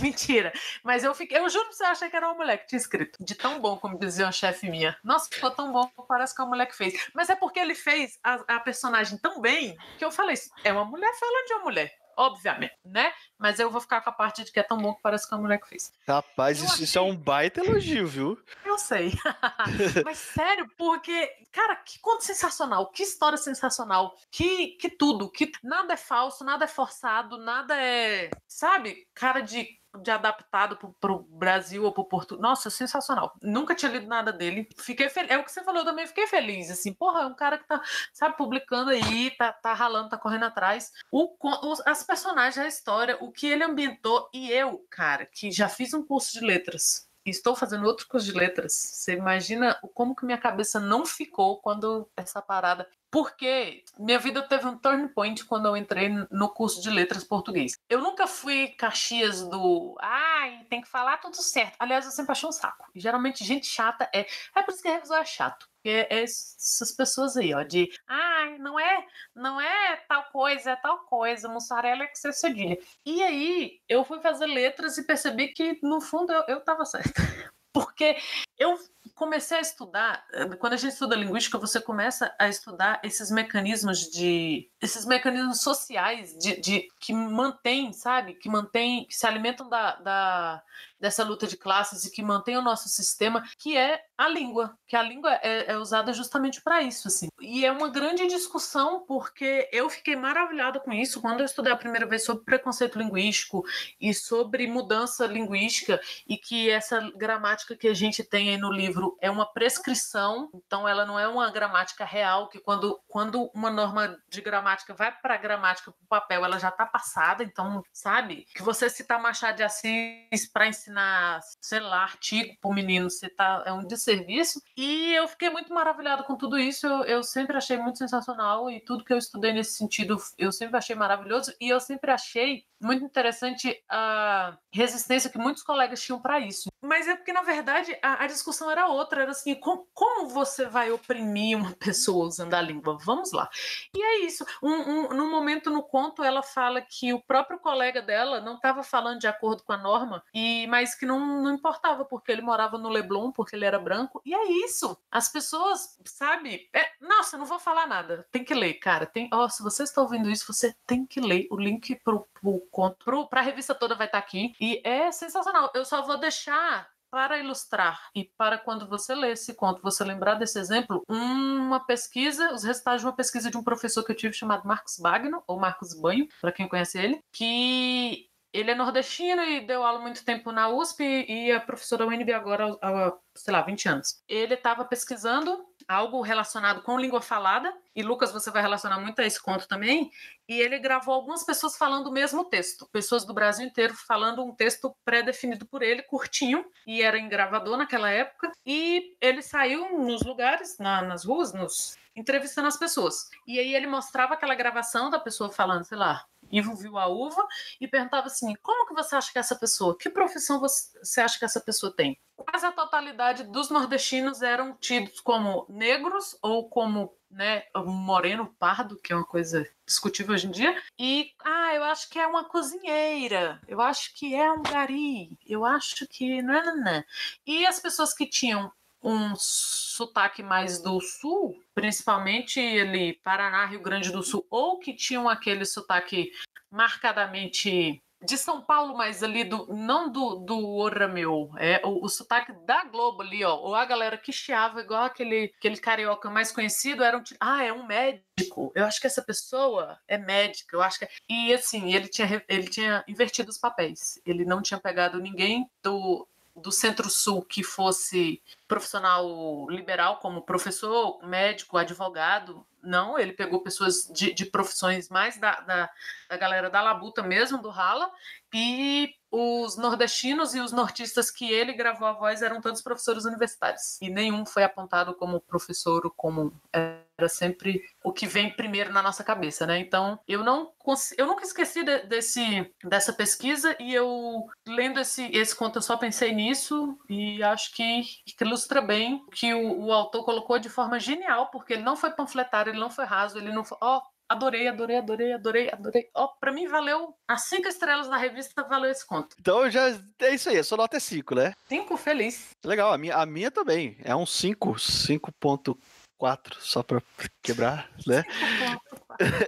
Mentira. 0.00 0.52
Mas 0.82 1.04
eu 1.04 1.14
fiquei, 1.14 1.38
eu 1.38 1.48
juro 1.48 1.68
que 1.68 1.74
você 1.74 1.84
achei 1.84 2.08
que 2.08 2.16
era 2.16 2.28
uma 2.28 2.34
mulher 2.34 2.58
que 2.58 2.66
tinha 2.66 2.78
escrito. 2.78 3.22
De 3.22 3.34
tão 3.34 3.60
bom, 3.60 3.76
como 3.76 3.98
dizia 3.98 4.26
uma 4.26 4.32
chefe 4.32 4.70
minha. 4.70 4.96
Nossa, 5.04 5.28
ficou 5.30 5.50
tão 5.50 5.72
bom, 5.72 5.90
parece 6.08 6.34
que 6.34 6.40
é 6.40 6.44
uma 6.44 6.50
mulher 6.50 6.66
que 6.66 6.76
fez. 6.76 7.10
Mas 7.14 7.28
é 7.28 7.36
porque 7.36 7.58
ele 7.58 7.74
fez 7.74 8.18
a, 8.22 8.56
a 8.56 8.60
personagem 8.60 9.18
tão 9.18 9.40
bem 9.40 9.76
que 9.98 10.04
eu 10.04 10.10
falei: 10.10 10.36
é 10.62 10.72
uma 10.72 10.84
mulher 10.84 11.12
falando 11.18 11.46
de 11.46 11.52
uma 11.54 11.62
mulher 11.64 12.03
obviamente, 12.16 12.74
né? 12.84 13.12
Mas 13.38 13.58
eu 13.58 13.70
vou 13.70 13.80
ficar 13.80 14.00
com 14.00 14.10
a 14.10 14.12
parte 14.12 14.44
de 14.44 14.52
que 14.52 14.60
é 14.60 14.62
tão 14.62 14.78
bom 14.78 14.94
que 14.94 15.02
parece 15.02 15.28
que 15.28 15.34
a 15.34 15.38
mulher 15.38 15.58
que 15.58 15.68
fez. 15.68 15.92
Rapaz, 16.06 16.58
isso, 16.58 16.72
achei... 16.72 16.84
isso, 16.84 16.98
é 16.98 17.02
um 17.02 17.16
baita 17.16 17.60
elogio, 17.60 18.06
viu? 18.06 18.38
Eu 18.64 18.78
sei. 18.78 19.12
Mas 20.04 20.18
sério, 20.18 20.68
porque, 20.76 21.30
cara, 21.52 21.76
que 21.76 21.98
conto 22.00 22.24
sensacional, 22.24 22.90
que 22.90 23.02
história 23.02 23.38
sensacional, 23.38 24.16
que, 24.30 24.68
que 24.80 24.88
tudo, 24.88 25.30
que 25.30 25.50
nada 25.62 25.94
é 25.94 25.96
falso, 25.96 26.44
nada 26.44 26.64
é 26.64 26.68
forçado, 26.68 27.38
nada 27.38 27.76
é, 27.80 28.30
sabe, 28.46 29.06
cara 29.14 29.40
de 29.40 29.68
de 30.02 30.10
adaptado 30.10 30.76
para 31.00 31.12
o 31.12 31.20
Brasil 31.22 31.84
ou 31.84 31.92
para 31.92 32.02
o. 32.02 32.36
Nossa, 32.38 32.70
sensacional. 32.70 33.34
Nunca 33.42 33.74
tinha 33.74 33.90
lido 33.90 34.06
nada 34.06 34.32
dele. 34.32 34.68
Fiquei 34.78 35.08
feliz. 35.08 35.30
É 35.30 35.38
o 35.38 35.44
que 35.44 35.52
você 35.52 35.62
falou, 35.62 35.80
eu 35.80 35.86
também 35.86 36.06
fiquei 36.06 36.26
feliz. 36.26 36.70
Assim, 36.70 36.92
porra, 36.92 37.22
é 37.22 37.26
um 37.26 37.34
cara 37.34 37.58
que 37.58 37.66
tá, 37.66 37.80
sabe, 38.12 38.36
publicando 38.36 38.90
aí, 38.90 39.30
tá, 39.36 39.52
tá 39.52 39.72
ralando, 39.72 40.10
tá 40.10 40.18
correndo 40.18 40.44
atrás. 40.44 40.92
O, 41.10 41.34
os, 41.70 41.80
as 41.86 42.02
personagens, 42.02 42.58
a 42.58 42.68
história, 42.68 43.18
o 43.20 43.30
que 43.30 43.46
ele 43.46 43.64
ambientou. 43.64 44.28
E 44.32 44.50
eu, 44.50 44.84
cara, 44.90 45.26
que 45.26 45.50
já 45.50 45.68
fiz 45.68 45.94
um 45.94 46.04
curso 46.04 46.32
de 46.32 46.44
letras 46.44 47.08
estou 47.30 47.56
fazendo 47.56 47.86
outro 47.86 48.06
curso 48.06 48.26
de 48.26 48.32
letras. 48.32 48.72
Você 48.72 49.14
imagina 49.14 49.78
como 49.94 50.14
que 50.14 50.24
minha 50.24 50.38
cabeça 50.38 50.78
não 50.78 51.06
ficou 51.06 51.58
quando 51.60 52.08
essa 52.16 52.42
parada. 52.42 52.88
Porque 53.10 53.84
minha 53.96 54.18
vida 54.18 54.42
teve 54.42 54.66
um 54.66 54.76
turn 54.76 55.08
point 55.08 55.44
quando 55.44 55.66
eu 55.66 55.76
entrei 55.76 56.08
no 56.30 56.48
curso 56.48 56.82
de 56.82 56.90
letras 56.90 57.22
português. 57.22 57.78
Eu 57.88 58.00
nunca 58.00 58.26
fui 58.26 58.68
Caxias 58.68 59.42
do. 59.42 59.96
Ai, 60.00 60.66
tem 60.68 60.80
que 60.80 60.88
falar 60.88 61.18
tudo 61.18 61.36
certo. 61.36 61.76
Aliás, 61.78 62.04
eu 62.04 62.10
sempre 62.10 62.32
achei 62.32 62.48
um 62.48 62.52
saco. 62.52 62.86
Geralmente, 62.94 63.44
gente 63.44 63.66
chata 63.66 64.10
é. 64.12 64.26
É 64.54 64.62
por 64.62 64.72
isso 64.74 64.82
que 64.82 64.88
revisor 64.88 65.18
é 65.18 65.24
chato. 65.24 65.68
É, 65.84 66.22
essas 66.22 66.92
pessoas 66.92 67.36
aí, 67.36 67.52
ó, 67.54 67.62
de 67.62 67.90
ah, 68.08 68.56
não 68.58 68.78
é, 68.78 69.06
não 69.34 69.60
é 69.60 69.96
tal 70.08 70.24
coisa, 70.32 70.70
é 70.70 70.76
tal 70.76 71.00
coisa, 71.06 71.48
mussarela 71.48 72.04
é 72.04 72.06
que 72.06 72.18
você 72.18 72.32
cedilha. 72.32 72.78
E 73.04 73.22
aí 73.22 73.80
eu 73.88 74.04
fui 74.04 74.20
fazer 74.20 74.46
letras 74.46 74.96
e 74.98 75.06
percebi 75.06 75.48
que, 75.48 75.78
no 75.82 76.00
fundo, 76.00 76.32
eu, 76.32 76.44
eu 76.48 76.60
tava 76.60 76.84
certa. 76.84 77.12
Porque 77.72 78.16
eu 78.56 78.78
comecei 79.14 79.58
a 79.58 79.60
estudar, 79.60 80.24
eh, 80.32 80.56
quando 80.56 80.74
a 80.74 80.76
gente 80.76 80.92
estuda 80.92 81.16
linguística, 81.16 81.58
você 81.58 81.80
começa 81.80 82.34
a 82.38 82.48
estudar 82.48 83.00
esses 83.02 83.30
mecanismos 83.30 84.10
de. 84.10 84.70
esses 84.80 85.04
mecanismos 85.04 85.60
sociais 85.60 86.36
de, 86.38 86.60
de 86.60 86.88
que 87.00 87.12
mantêm, 87.12 87.92
sabe? 87.92 88.34
Que 88.34 88.48
mantêm, 88.48 89.04
que 89.06 89.14
se 89.14 89.26
alimentam 89.26 89.68
da, 89.68 89.96
da 89.96 90.62
dessa 91.00 91.24
luta 91.24 91.46
de 91.46 91.56
classes 91.56 92.04
e 92.04 92.10
que 92.10 92.22
mantém 92.22 92.56
o 92.56 92.62
nosso 92.62 92.88
sistema, 92.88 93.42
que 93.58 93.76
é 93.76 94.00
a 94.16 94.28
língua, 94.28 94.76
que 94.86 94.96
a 94.96 95.02
língua 95.02 95.34
é, 95.42 95.72
é 95.72 95.78
usada 95.78 96.12
justamente 96.12 96.62
para 96.62 96.82
isso, 96.82 97.08
assim. 97.08 97.28
E 97.40 97.64
é 97.64 97.72
uma 97.72 97.88
grande 97.88 98.26
discussão 98.26 99.04
porque 99.06 99.68
eu 99.72 99.90
fiquei 99.90 100.16
maravilhada 100.16 100.80
com 100.80 100.92
isso 100.92 101.20
quando 101.20 101.40
eu 101.40 101.46
estudei 101.46 101.72
a 101.72 101.76
primeira 101.76 102.06
vez 102.06 102.24
sobre 102.24 102.44
preconceito 102.44 102.98
linguístico 102.98 103.64
e 104.00 104.14
sobre 104.14 104.66
mudança 104.66 105.26
linguística 105.26 106.00
e 106.28 106.36
que 106.36 106.70
essa 106.70 107.00
gramática 107.16 107.76
que 107.76 107.88
a 107.88 107.94
gente 107.94 108.22
tem 108.22 108.50
aí 108.50 108.56
no 108.56 108.72
livro 108.72 109.16
é 109.20 109.30
uma 109.30 109.46
prescrição, 109.46 110.48
então 110.54 110.88
ela 110.88 111.04
não 111.04 111.18
é 111.18 111.26
uma 111.26 111.50
gramática 111.50 112.04
real 112.04 112.48
que 112.48 112.60
quando, 112.60 113.00
quando 113.08 113.50
uma 113.54 113.70
norma 113.70 114.16
de 114.28 114.40
gramática 114.40 114.94
vai 114.94 115.12
para 115.12 115.34
a 115.34 115.38
gramática 115.38 115.90
para 115.90 116.04
o 116.04 116.08
papel, 116.08 116.44
ela 116.44 116.58
já 116.58 116.68
está 116.68 116.86
passada, 116.86 117.42
então, 117.42 117.82
sabe? 117.92 118.46
Que 118.54 118.62
você 118.62 118.88
citar 118.88 119.20
Machado 119.20 119.56
de 119.56 119.62
Assis 119.62 120.50
para 120.52 120.68
ensinar 120.68 120.93
ensinar, 120.94 121.40
sei 121.60 121.80
lá, 121.80 122.02
artigo 122.02 122.56
para 122.60 122.70
o 122.70 122.74
menino, 122.74 123.10
você 123.10 123.28
tá, 123.28 123.62
é 123.66 123.72
um 123.72 123.84
desserviço. 123.84 124.62
E 124.76 125.12
eu 125.14 125.26
fiquei 125.26 125.50
muito 125.50 125.72
maravilhada 125.74 126.22
com 126.22 126.36
tudo 126.36 126.58
isso, 126.58 126.86
eu, 126.86 127.04
eu 127.04 127.22
sempre 127.22 127.56
achei 127.56 127.76
muito 127.76 127.98
sensacional 127.98 128.70
e 128.70 128.80
tudo 128.80 129.04
que 129.04 129.12
eu 129.12 129.18
estudei 129.18 129.52
nesse 129.52 129.74
sentido 129.74 130.16
eu 130.38 130.52
sempre 130.52 130.76
achei 130.76 130.94
maravilhoso 130.94 131.52
e 131.60 131.68
eu 131.68 131.80
sempre 131.80 132.10
achei 132.10 132.64
muito 132.80 133.04
interessante 133.04 133.82
a 133.88 134.56
resistência 134.72 135.30
que 135.30 135.38
muitos 135.38 135.62
colegas 135.62 136.02
tinham 136.02 136.20
para 136.20 136.38
isso. 136.38 136.68
Mas 136.82 137.08
é 137.08 137.16
porque, 137.16 137.32
na 137.32 137.42
verdade, 137.42 137.96
a, 138.02 138.24
a 138.24 138.26
discussão 138.26 138.70
era 138.70 138.86
outra, 138.86 139.22
era 139.22 139.30
assim, 139.30 139.54
com, 139.54 139.86
como 139.94 140.28
você 140.28 140.66
vai 140.66 140.90
oprimir 140.92 141.56
uma 141.56 141.72
pessoa 141.72 142.26
usando 142.26 142.52
a 142.52 142.60
língua? 142.60 142.98
Vamos 143.02 143.32
lá. 143.32 143.48
E 143.96 144.02
é 144.02 144.26
isso. 144.26 144.44
Um, 144.62 144.72
um, 144.72 145.08
num 145.08 145.30
momento 145.30 145.70
no 145.70 145.82
conto, 145.82 146.22
ela 146.22 146.42
fala 146.42 146.82
que 146.82 147.14
o 147.14 147.22
próprio 147.22 147.58
colega 147.58 148.02
dela 148.02 148.40
não 148.40 148.56
estava 148.56 148.82
falando 148.82 149.18
de 149.18 149.26
acordo 149.26 149.64
com 149.64 149.72
a 149.72 149.78
norma, 149.78 150.22
e 150.34 150.66
mas 150.74 150.92
que 150.92 151.06
não, 151.06 151.40
não 151.40 151.54
importava, 151.54 152.04
porque 152.04 152.32
ele 152.32 152.42
morava 152.42 152.76
no 152.76 152.88
Leblon, 152.88 153.30
porque 153.30 153.54
ele 153.54 153.64
era 153.64 153.78
branco. 153.78 154.20
E 154.24 154.34
é 154.34 154.50
isso. 154.64 154.98
As 155.08 155.28
pessoas, 155.28 155.96
sabe? 156.04 156.68
É, 156.74 156.84
nossa, 157.00 157.38
não 157.38 157.46
vou 157.46 157.60
falar 157.60 157.86
nada. 157.86 158.26
Tem 158.32 158.42
que 158.42 158.52
ler, 158.52 158.74
cara. 158.74 159.06
Tem, 159.06 159.30
oh, 159.32 159.48
se 159.48 159.62
você 159.62 159.84
está 159.84 160.02
ouvindo 160.02 160.28
isso, 160.28 160.52
você 160.52 160.74
tem 160.84 161.06
que 161.06 161.20
ler. 161.20 161.46
O 161.48 161.56
link 161.56 161.94
pro, 162.02 162.26
pro 162.40 162.58
conto, 162.72 163.04
pro, 163.04 163.28
pra 163.28 163.40
revista 163.40 163.72
toda 163.72 163.94
vai 163.94 164.08
estar 164.08 164.20
tá 164.20 164.26
aqui. 164.26 164.52
E 164.60 164.80
é 164.82 165.12
sensacional. 165.12 165.70
Eu 165.76 165.84
só 165.84 166.02
vou 166.02 166.18
deixar 166.18 166.90
para 167.08 167.38
ilustrar 167.38 168.10
e 168.12 168.24
para 168.36 168.58
quando 168.58 168.88
você 168.88 169.14
ler 169.14 169.34
esse 169.34 169.54
conto, 169.54 169.80
você 169.80 170.02
lembrar 170.02 170.34
desse 170.34 170.58
exemplo, 170.58 171.04
uma 171.08 171.78
pesquisa, 171.78 172.52
os 172.52 172.64
resultados 172.64 173.02
de 173.02 173.06
uma 173.06 173.14
pesquisa 173.14 173.48
de 173.48 173.56
um 173.56 173.62
professor 173.62 174.02
que 174.02 174.10
eu 174.10 174.16
tive 174.16 174.34
chamado 174.34 174.66
Marcos 174.66 174.98
Bagno, 174.98 175.40
ou 175.46 175.56
Marcos 175.56 175.94
Banho, 175.94 176.26
para 176.40 176.50
quem 176.50 176.66
conhece 176.66 176.98
ele, 176.98 177.20
que 177.30 178.28
ele 178.54 178.70
é 178.70 178.74
nordestino 178.74 179.42
e 179.42 179.60
deu 179.60 179.82
aula 179.82 179.98
muito 179.98 180.24
tempo 180.24 180.52
na 180.52 180.68
USP 180.68 181.02
e 181.02 181.50
é 181.50 181.58
professor 181.58 181.98
da 181.98 182.06
UNB 182.06 182.32
agora 182.32 182.78
há, 182.80 183.12
sei 183.34 183.52
lá, 183.52 183.60
20 183.60 183.88
anos. 183.88 184.22
Ele 184.28 184.54
estava 184.54 184.84
pesquisando 184.84 185.66
algo 185.88 186.22
relacionado 186.22 186.80
com 186.82 186.96
língua 186.96 187.20
falada, 187.20 187.74
e 187.94 188.02
Lucas, 188.02 188.32
você 188.32 188.50
vai 188.50 188.62
relacionar 188.62 188.98
muito 188.98 189.20
a 189.20 189.24
esse 189.24 189.40
conto 189.40 189.68
também, 189.68 190.10
e 190.48 190.60
ele 190.60 190.78
gravou 190.78 191.14
algumas 191.14 191.44
pessoas 191.44 191.76
falando 191.76 192.08
o 192.08 192.12
mesmo 192.12 192.44
texto, 192.44 192.88
pessoas 192.92 193.24
do 193.24 193.34
Brasil 193.34 193.66
inteiro 193.66 193.94
falando 193.94 194.44
um 194.44 194.54
texto 194.54 194.94
pré-definido 195.04 195.66
por 195.66 195.82
ele, 195.82 196.02
curtinho, 196.02 196.64
e 196.86 197.02
era 197.02 197.18
em 197.18 197.28
gravador 197.28 197.76
naquela 197.76 198.10
época, 198.10 198.52
e 198.64 199.16
ele 199.20 199.42
saiu 199.42 199.98
nos 199.98 200.22
lugares, 200.22 200.78
na, 200.78 201.02
nas 201.02 201.24
ruas, 201.24 201.52
nos 201.52 201.96
entrevistando 202.16 202.68
as 202.68 202.76
pessoas. 202.76 203.28
E 203.46 203.58
aí 203.58 203.74
ele 203.74 203.86
mostrava 203.86 204.34
aquela 204.34 204.54
gravação 204.54 205.10
da 205.10 205.18
pessoa 205.18 205.50
falando, 205.50 205.84
sei 205.84 205.98
lá, 205.98 206.24
Ivo 206.50 206.76
viu 206.76 206.98
a 206.98 207.06
uva 207.06 207.44
e 207.80 207.88
perguntava 207.88 208.26
assim: 208.26 208.54
como 208.62 208.86
que 208.86 208.94
você 208.94 209.16
acha 209.16 209.32
que 209.32 209.38
essa 209.38 209.56
pessoa, 209.56 209.96
que 209.98 210.08
profissão 210.08 210.60
você 210.60 211.20
acha 211.20 211.38
que 211.38 211.44
essa 211.44 211.60
pessoa 211.60 211.94
tem? 211.94 212.18
Quase 212.36 212.66
a 212.66 212.72
totalidade 212.72 213.44
dos 213.44 213.70
nordestinos 213.70 214.42
eram 214.42 214.76
tidos 214.76 215.20
como 215.20 215.66
negros 215.68 216.36
ou 216.42 216.68
como 216.68 217.16
né, 217.30 217.64
moreno 217.74 218.54
pardo, 218.58 218.96
que 218.96 219.12
é 219.12 219.16
uma 219.16 219.24
coisa 219.24 219.68
discutível 219.86 220.34
hoje 220.34 220.46
em 220.46 220.50
dia. 220.50 220.82
E, 220.98 221.32
ah, 221.44 221.74
eu 221.74 221.84
acho 221.84 222.08
que 222.08 222.18
é 222.18 222.26
uma 222.26 222.44
cozinheira, 222.44 223.60
eu 223.66 223.80
acho 223.80 224.14
que 224.14 224.34
é 224.34 224.50
um 224.52 224.62
gari, 224.62 225.38
eu 225.46 225.64
acho 225.64 226.06
que. 226.08 226.42
Não, 226.42 226.62
não, 226.64 226.76
não. 226.76 227.04
E 227.46 227.66
as 227.66 227.80
pessoas 227.80 228.14
que 228.14 228.26
tinham 228.26 228.72
um 229.02 229.34
sotaque 229.36 230.42
mais 230.42 230.80
do 230.80 231.00
sul, 231.00 231.62
principalmente 231.74 232.58
ele 232.58 233.20
Paraná, 233.22 233.66
Rio 233.66 233.82
Grande 233.82 234.10
do 234.10 234.22
Sul, 234.22 234.46
ou 234.50 234.78
que 234.78 234.94
tinham 234.94 235.28
aquele 235.28 235.66
sotaque 235.66 236.32
marcadamente 236.70 238.02
de 238.24 238.38
São 238.38 238.62
Paulo, 238.62 238.96
mas 238.96 239.22
ali 239.22 239.44
do 239.44 239.66
não 239.74 240.10
do 240.10 240.36
do 240.36 240.76
Ora 240.76 241.08
meu, 241.08 241.50
é 241.58 241.80
o, 241.84 242.04
o 242.04 242.08
sotaque 242.08 242.52
da 242.64 242.84
Globo 242.84 243.22
ali, 243.22 243.44
ó, 243.44 243.56
ou 243.56 243.74
a 243.74 243.84
galera 243.84 244.16
que 244.16 244.32
chiava 244.32 244.80
igual 244.80 245.04
aquele 245.04 245.52
aquele 245.56 245.76
carioca 245.76 246.30
mais 246.30 246.50
conhecido, 246.52 247.02
era 247.04 247.18
um 247.18 247.22
ah, 247.40 247.62
é 247.62 247.72
um 247.72 247.86
médico. 247.86 248.72
Eu 248.74 248.84
acho 248.84 249.00
que 249.00 249.06
essa 249.06 249.22
pessoa 249.22 249.98
é 250.08 250.18
médica, 250.18 250.76
eu 250.76 250.82
acho 250.82 250.98
que 250.98 251.04
é... 251.04 251.10
e 251.28 251.52
assim, 251.52 251.94
ele 251.94 252.08
tinha 252.08 252.42
ele 252.48 252.68
tinha 252.68 253.04
invertido 253.08 253.50
os 253.50 253.58
papéis. 253.58 254.20
Ele 254.26 254.44
não 254.44 254.62
tinha 254.62 254.80
pegado 254.80 255.20
ninguém 255.20 255.68
do 255.82 256.26
do 256.56 256.70
Centro-Sul 256.70 257.42
que 257.42 257.62
fosse 257.64 258.40
profissional 258.68 259.68
liberal, 259.68 260.18
como 260.18 260.42
professor, 260.42 261.18
médico, 261.26 261.76
advogado. 261.76 262.64
Não, 262.84 263.18
ele 263.18 263.32
pegou 263.32 263.62
pessoas 263.62 264.08
de, 264.12 264.32
de 264.32 264.46
profissões 264.46 265.08
mais 265.08 265.38
da, 265.38 265.60
da, 265.60 265.90
da, 266.28 266.36
galera 266.36 266.70
da 266.70 266.82
labuta 266.82 267.22
mesmo, 267.22 267.60
do 267.60 267.70
rala, 267.70 268.10
e 268.52 269.14
os 269.34 269.76
nordestinos 269.76 270.54
e 270.54 270.60
os 270.60 270.70
nortistas 270.70 271.30
que 271.30 271.50
ele 271.50 271.72
gravou 271.72 272.06
a 272.06 272.12
voz 272.12 272.40
eram 272.40 272.60
todos 272.60 272.80
professores 272.80 273.24
universitários. 273.24 274.00
E 274.00 274.08
nenhum 274.08 274.46
foi 274.46 274.62
apontado 274.62 275.14
como 275.14 275.40
professor 275.40 276.04
ou 276.04 276.10
como 276.10 276.52
era 276.72 277.28
sempre 277.28 277.82
o 278.02 278.12
que 278.12 278.26
vem 278.26 278.54
primeiro 278.54 278.92
na 278.92 279.02
nossa 279.02 279.24
cabeça, 279.24 279.66
né? 279.66 279.78
Então, 279.78 280.18
eu 280.26 280.44
não 280.44 280.72
eu 281.16 281.26
nunca 281.26 281.44
esqueci 281.44 281.82
de, 281.82 282.00
desse 282.00 282.70
dessa 282.84 283.12
pesquisa 283.12 283.74
e 283.80 283.94
eu 283.94 284.46
lendo 284.66 285.00
esse 285.00 285.24
esse 285.32 285.56
conto 285.56 285.78
eu 285.78 285.82
só 285.82 285.96
pensei 285.96 286.32
nisso 286.32 286.98
e 287.08 287.42
acho 287.42 287.74
que, 287.74 288.02
que 288.26 288.44
ilustra 288.44 288.82
bem 288.82 289.24
que 289.32 289.54
o, 289.54 289.86
o, 289.86 289.92
autor 289.92 290.24
colocou 290.24 290.58
de 290.58 290.68
forma 290.68 291.00
genial, 291.00 291.50
porque 291.50 291.72
ele 291.72 291.82
não 291.82 291.96
foi 291.96 292.10
panfletário, 292.10 292.70
ele 292.70 292.80
não 292.80 292.90
foi 292.90 293.04
raso, 293.04 293.38
ele 293.38 293.52
não 293.52 293.64
foi, 293.64 293.78
ó, 293.80 293.98
oh, 293.98 294.02
Adorei, 294.28 294.68
adorei, 294.68 294.96
adorei, 294.96 295.32
adorei, 295.32 295.70
adorei. 295.70 296.10
Ó, 296.14 296.24
oh, 296.24 296.28
pra 296.40 296.52
mim 296.52 296.66
valeu 296.66 297.14
as 297.28 297.44
cinco 297.44 297.68
estrelas 297.68 298.08
da 298.08 298.16
revista, 298.16 298.62
valeu 298.64 298.90
esse 298.90 299.06
conto. 299.06 299.36
Então 299.38 299.70
já 299.70 299.88
é 300.20 300.34
isso 300.34 300.48
aí, 300.48 300.58
a 300.58 300.64
sua 300.64 300.78
nota 300.78 300.96
é 300.96 301.00
cinco, 301.00 301.34
né? 301.34 301.52
Cinco, 301.68 301.96
feliz. 301.96 302.50
Legal, 302.64 302.92
a 302.92 302.98
minha, 302.98 303.16
a 303.16 303.26
minha 303.26 303.50
também. 303.50 303.96
É 304.02 304.16
um 304.16 304.26
cinco, 304.26 304.78
cinco 304.78 305.30
ponto 305.38 305.78
4, 306.16 306.60
só 306.60 306.82
para 306.82 307.02
quebrar, 307.42 307.90
né? 308.06 308.24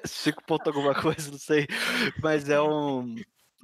5 0.04 0.42
ponto 0.44 0.68
alguma 0.68 0.94
coisa, 0.94 1.30
não 1.30 1.38
sei. 1.38 1.66
Mas 2.22 2.48
é 2.48 2.60
um. 2.60 3.16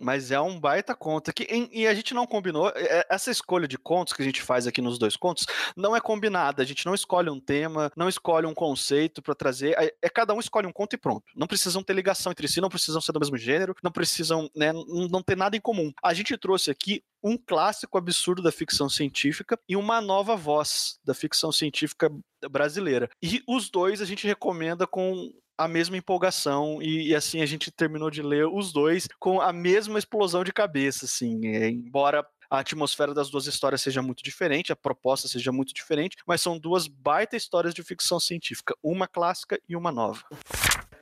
Mas 0.03 0.31
é 0.31 0.41
um 0.41 0.59
baita 0.59 0.95
conto. 0.95 1.33
Que, 1.33 1.47
e 1.73 1.87
a 1.87 1.95
gente 1.95 2.13
não 2.13 2.27
combinou. 2.27 2.69
É, 2.75 3.07
essa 3.09 3.31
escolha 3.31 3.69
de 3.69 3.79
contos 3.79 4.13
que 4.13 4.23
a 4.23 4.25
gente 4.25 4.43
faz 4.43 4.67
aqui 4.67 4.81
nos 4.83 4.99
dois 4.99 5.17
contos 5.17 5.47
não 5.77 5.95
é 5.95 6.01
combinada. 6.01 6.63
A 6.63 6.67
gente 6.67 6.85
não 6.85 6.95
escolhe 6.95 7.31
um 7.31 7.41
tema, 7.41 7.91
não 7.97 8.09
escolhe 8.09 8.47
um 8.47 8.55
conceito 8.55 9.23
para 9.23 9.35
trazer. 9.35 9.75
É, 9.79 9.95
é, 10.03 10.09
cada 10.09 10.35
um 10.35 10.41
escolhe 10.41 10.67
um 10.67 10.73
conto 10.73 10.95
e 10.95 10.99
pronto. 10.99 11.25
Não 11.37 11.47
precisam 11.47 11.83
ter 11.83 11.93
ligação 11.95 12.33
entre 12.33 12.49
si, 12.49 12.61
não 12.61 12.69
precisam 12.69 13.01
ser 13.01 13.13
do 13.13 13.21
mesmo 13.21 13.37
gênero, 13.37 13.75
não 13.83 13.93
precisam, 13.93 14.51
né, 14.55 14.73
não 14.73 15.23
ter 15.23 15.37
nada 15.37 15.57
em 15.57 15.61
comum. 15.61 15.93
A 16.03 16.13
gente 16.13 16.37
trouxe 16.37 16.71
aqui 16.71 17.03
um 17.23 17.37
clássico 17.39 17.97
absurdo 17.97 18.43
da 18.43 18.51
ficção 18.51 18.89
científica 18.89 19.59
e 19.69 19.77
uma 19.77 20.01
nova 20.01 20.35
voz 20.35 20.99
da 21.05 21.15
ficção 21.15 21.53
científica 21.53 22.11
brasileira. 22.51 23.09
E 23.23 23.43
os 23.47 23.71
dois 23.71 24.03
a 24.03 24.05
gente 24.05 24.27
recomenda 24.27 24.87
com 24.87 25.33
a 25.65 25.69
mesma 25.69 25.97
empolgação 25.97 26.81
e, 26.83 27.09
e, 27.09 27.15
assim 27.15 27.41
a 27.41 27.47
gente 27.47 27.71
terminou 27.71 28.11
de 28.11 28.23
ler 28.23 28.47
os 28.47 28.73
dois 28.73 29.09
com 29.19 29.41
a 29.41 29.53
mesma 29.53 29.99
explosão 29.99 30.45
de 30.45 30.53
cabeça, 30.53 31.05
assim, 31.05 31.47
é, 31.47 31.69
embora 31.69 32.27
a 32.51 32.59
atmosfera 32.59 33.15
das 33.15 33.31
duas 33.31 33.47
histórias 33.47 33.81
seja 33.81 34.03
muito 34.03 34.23
diferente, 34.23 34.73
a 34.73 34.77
proposta 34.77 35.27
seja 35.27 35.51
muito 35.51 35.73
diferente, 35.73 36.17
mas 36.27 36.43
são 36.43 36.59
duas 36.59 36.87
baita 36.87 37.37
histórias 37.37 37.73
de 37.73 37.83
ficção 37.83 38.21
científica, 38.21 38.77
uma 38.83 39.09
clássica 39.09 39.59
e 39.69 39.75
uma 39.75 39.91
nova 39.91 40.23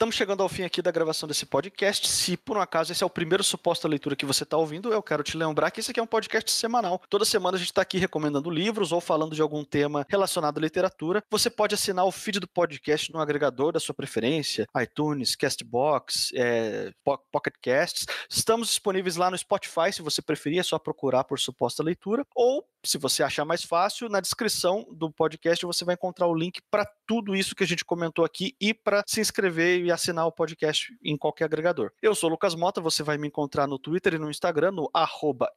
estamos 0.01 0.17
chegando 0.17 0.43
ao 0.43 0.49
fim 0.49 0.63
aqui 0.63 0.81
da 0.81 0.91
gravação 0.91 1.29
desse 1.29 1.45
podcast. 1.45 2.09
Se 2.09 2.35
por 2.35 2.57
um 2.57 2.61
acaso 2.63 2.91
esse 2.91 3.05
é 3.05 3.07
o 3.07 3.11
primeiro 3.11 3.45
suposto 3.45 3.87
leitura 3.87 4.17
que 4.17 4.25
você 4.25 4.45
está 4.45 4.57
ouvindo, 4.57 4.91
eu 4.91 5.03
quero 5.03 5.23
te 5.23 5.37
lembrar 5.37 5.71
que 5.71 5.81
esse 5.81 5.91
aqui 5.91 6.01
é 6.01 6.03
um 6.03 6.07
podcast 6.07 6.51
semanal. 6.51 7.03
Toda 7.11 7.23
semana 7.23 7.59
a 7.59 7.59
gente 7.59 7.69
está 7.69 7.83
aqui 7.83 7.99
recomendando 7.99 8.49
livros 8.49 8.93
ou 8.93 9.01
falando 9.03 9.35
de 9.35 9.43
algum 9.43 9.63
tema 9.63 10.07
relacionado 10.09 10.57
à 10.57 10.61
literatura. 10.63 11.23
Você 11.31 11.51
pode 11.51 11.75
assinar 11.75 12.07
o 12.07 12.11
feed 12.11 12.41
do 12.41 12.49
podcast 12.49 13.13
no 13.13 13.21
agregador 13.21 13.73
da 13.73 13.79
sua 13.79 13.95
preferência, 13.95 14.67
iTunes, 14.81 15.37
Castbox, 15.37 16.33
é, 16.35 16.95
Pocket 17.31 17.57
Casts. 17.61 18.07
Estamos 18.31 18.69
disponíveis 18.69 19.17
lá 19.17 19.31
no 19.31 19.37
Spotify, 19.37 19.93
se 19.93 20.01
você 20.01 20.23
preferir, 20.23 20.61
é 20.61 20.63
só 20.63 20.79
procurar 20.79 21.25
por 21.25 21.39
suposta 21.39 21.83
leitura. 21.83 22.25
Ou, 22.35 22.67
se 22.83 22.97
você 22.97 23.23
achar 23.23 23.45
mais 23.45 23.63
fácil, 23.63 24.09
na 24.09 24.21
descrição 24.21 24.87
do 24.91 25.13
podcast 25.13 25.67
você 25.67 25.85
vai 25.85 25.95
encontrar 25.95 26.27
o 26.27 26.35
link 26.35 26.63
para 26.71 26.91
tudo 27.07 27.37
isso 27.37 27.55
que 27.55 27.65
a 27.65 27.67
gente 27.67 27.85
comentou 27.85 28.25
aqui 28.25 28.57
e 28.59 28.73
para 28.73 29.05
se 29.07 29.21
inscrever 29.21 29.85
e 29.85 29.90
assinar 29.91 30.27
o 30.27 30.33
podcast 30.33 30.97
em 31.03 31.17
qualquer 31.17 31.45
agregador. 31.45 31.93
Eu 32.03 32.15
sou 32.15 32.31
Lucas 32.31 32.55
Mota, 32.55 32.81
você 32.81 33.03
vai 33.03 33.19
me 33.19 33.29
encontrar 33.29 33.67
no 33.67 33.79
Twitter 33.79 34.15
e 34.15 34.19
no 34.19 34.31
Instagram, 34.31 34.73
no 34.73 34.91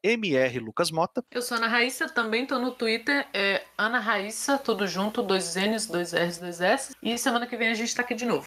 mrlucasmota. 0.04 1.24
Eu 1.32 1.42
sou 1.42 1.58
Ana 1.58 1.68
Raíssa, 1.68 2.10
também 2.10 2.46
tô 2.46 2.60
no 2.60 2.72
Twitter, 2.72 3.28
é 3.34 3.64
Ana 3.78 4.00
Raíssa, 4.00 4.58
tudo 4.58 4.88
junto, 4.88 5.22
dois 5.22 5.56
N's, 5.56 5.88
dois 5.88 6.14
R's, 6.14 6.38
dois 6.38 6.62
S. 6.62 6.96
E 7.02 7.18
semana 7.18 7.48
que 7.48 7.58
vem 7.58 7.70
a 7.70 7.74
gente 7.74 7.96
tá 7.96 8.02
aqui 8.02 8.16
de 8.16 8.26
novo. 8.26 8.46